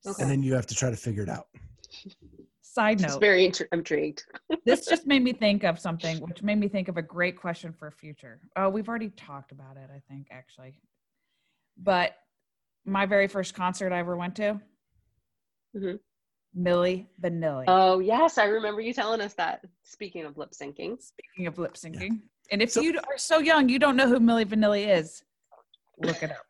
[0.06, 0.22] Okay.
[0.24, 1.48] and then you have to try to figure it out.
[2.62, 4.24] Side note, very intri- intrigued.
[4.66, 7.72] this just made me think of something, which made me think of a great question
[7.74, 8.42] for future.
[8.56, 10.80] Oh, we've already talked about it, I think, actually.
[11.82, 12.16] But
[12.86, 14.60] my very first concert I ever went to,
[15.76, 16.00] Mhm.
[16.58, 17.66] Milli Vanilli.
[17.68, 19.64] Oh yes, I remember you telling us that.
[19.84, 22.22] Speaking of lip syncing, Speaking of lip syncing,
[22.52, 25.24] and if So- you are so young, you don't know who Milli Vanilli is,
[26.00, 26.46] look it up.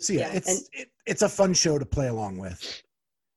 [0.00, 2.82] So yeah, Yeah, it's and- it, it's a fun show to play along with.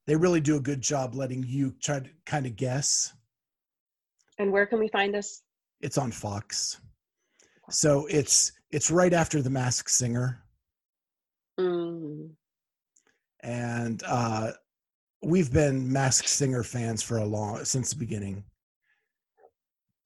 [0.07, 3.13] They really do a good job letting you try to kind of guess.
[4.37, 5.43] and where can we find this?
[5.81, 6.81] It's on Fox.
[7.69, 10.41] So it's it's right after the Masked Singer.
[11.59, 12.29] Mm,
[13.43, 14.51] and uh,
[15.23, 18.43] we've been Masked Singer fans for a long since the beginning.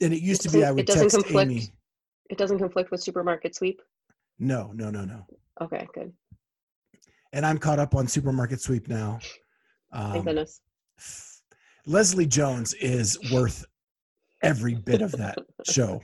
[0.01, 1.51] And it used to be I it would doesn't text conflict?
[1.51, 1.73] Amy.
[2.29, 3.81] it doesn't conflict with Supermarket Sweep.
[4.39, 5.25] No, no, no, no.
[5.61, 6.11] Okay, good.
[7.31, 9.19] And I'm caught up on Supermarket Sweep now.
[9.93, 10.61] Thank Um, goodness.
[10.97, 11.41] f-
[11.85, 13.63] Leslie Jones is worth
[14.43, 15.37] every bit of that
[15.69, 16.01] show.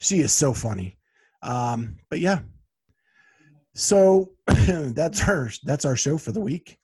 [0.00, 0.98] She is so funny.
[1.42, 2.40] Um, but yeah.
[3.74, 6.78] So that's our that's our show for the week.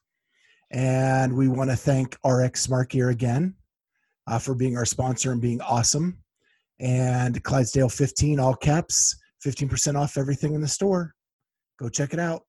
[0.71, 3.55] And we want to thank RX Smart Gear again
[4.27, 6.17] uh, for being our sponsor and being awesome.
[6.79, 11.13] And Clydesdale 15, all caps, 15% off everything in the store.
[11.79, 12.43] Go check it out.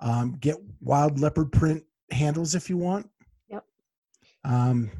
[0.00, 3.08] Um, get wild leopard print handles if you want.
[3.48, 3.64] Yep.
[4.44, 4.90] Um,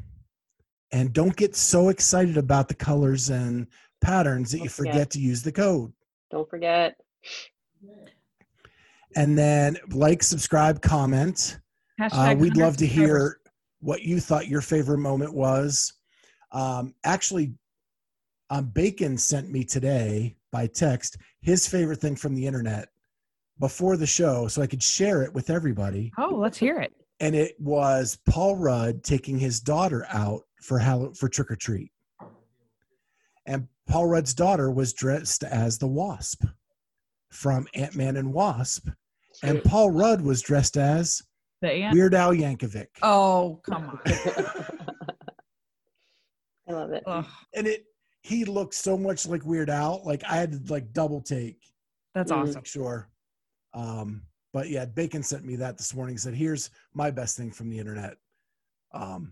[0.91, 3.67] and don't get so excited about the colors and
[4.01, 5.91] patterns that you forget to use the code.
[6.31, 6.95] Don't forget.
[9.15, 11.59] And then like, subscribe, comment.
[12.11, 13.39] Uh, we'd love to hear
[13.79, 15.93] what you thought your favorite moment was.
[16.51, 17.53] Um, actually,
[18.49, 22.89] um, Bacon sent me today by text his favorite thing from the internet
[23.59, 26.11] before the show so I could share it with everybody.
[26.17, 26.93] Oh, let's hear it.
[27.21, 31.91] And it was Paul Rudd taking his daughter out for Hall- for trick or treat.
[33.87, 36.43] And Paul Rudd's daughter was dressed as the Wasp
[37.31, 38.87] from Ant Man and Wasp.
[39.43, 41.21] And Paul Rudd was dressed as
[41.61, 41.93] The ant.
[41.93, 42.87] Weird Al Yankovic.
[43.01, 43.99] Oh, come on.
[46.67, 47.03] I love it.
[47.05, 47.85] Ugh, and it
[48.21, 50.01] he looked so much like Weird Al.
[50.03, 51.59] Like I had to like double take
[52.15, 52.55] that's to awesome.
[52.55, 53.09] make sure.
[53.75, 56.17] Um, but yeah, Bacon sent me that this morning.
[56.17, 58.15] Said, "Here's my best thing from the internet."
[58.93, 59.31] Um,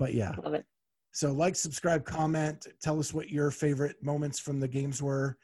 [0.00, 0.64] but yeah, Love it.
[1.12, 5.36] So like, subscribe, comment, tell us what your favorite moments from the games were.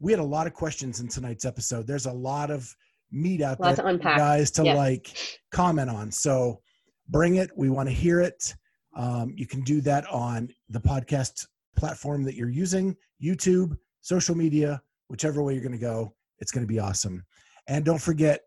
[0.00, 1.86] We had a lot of questions in tonight's episode.
[1.86, 2.74] There's a lot of
[3.10, 3.82] meat out there, to
[4.18, 4.76] guys, to Yes.
[4.76, 5.16] like
[5.52, 6.10] comment on.
[6.10, 6.60] So
[7.08, 7.50] bring it.
[7.56, 8.54] We want to hear it.
[8.96, 14.82] Um, you can do that on the podcast platform that you're using, YouTube, social media,
[15.08, 16.14] whichever way you're going to go.
[16.38, 17.24] It's going to be awesome.
[17.68, 18.40] And don't forget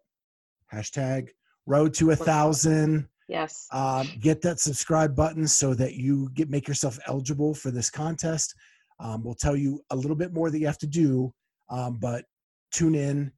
[0.73, 1.29] hashtag
[1.65, 3.07] road to a thousand.
[3.29, 3.67] Yes.
[3.71, 8.55] Um, get that subscribe button so that you get make yourself eligible for this contest.
[8.99, 11.31] Um, we'll tell you a little bit more that you have to do,
[11.69, 12.25] um, but
[12.73, 13.31] tune in.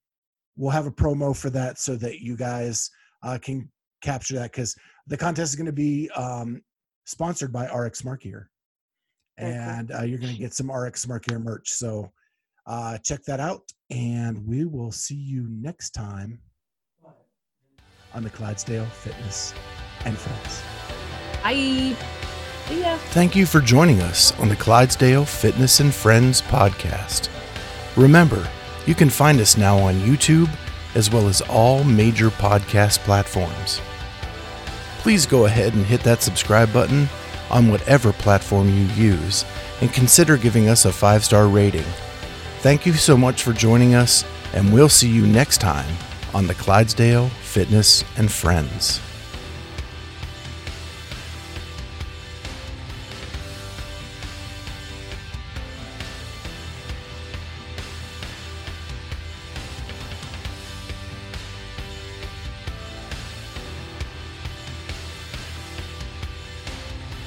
[0.55, 2.89] We'll have a promo for that so that you guys
[3.21, 3.69] uh, can
[4.01, 4.75] capture that because
[5.07, 6.61] the contest is going to be um,
[7.05, 8.49] sponsored by RX Smart Gear,
[9.37, 11.69] and uh, you're going to get some RX Smart Gear merch.
[11.69, 12.09] So
[12.65, 16.39] uh, check that out, and we will see you next time
[18.13, 19.53] on the Clydesdale Fitness
[20.05, 20.61] and Friends.
[21.43, 21.95] Bye.
[22.69, 22.97] Ya.
[23.09, 27.29] Thank you for joining us on the Clydesdale Fitness and Friends podcast.
[27.97, 28.47] Remember,
[28.85, 30.49] you can find us now on YouTube
[30.95, 33.81] as well as all major podcast platforms.
[34.99, 37.09] Please go ahead and hit that subscribe button
[37.49, 39.43] on whatever platform you use
[39.81, 41.85] and consider giving us a five star rating.
[42.59, 44.23] Thank you so much for joining us,
[44.53, 45.93] and we'll see you next time
[46.33, 49.01] on the Clydesdale Fitness and Friends.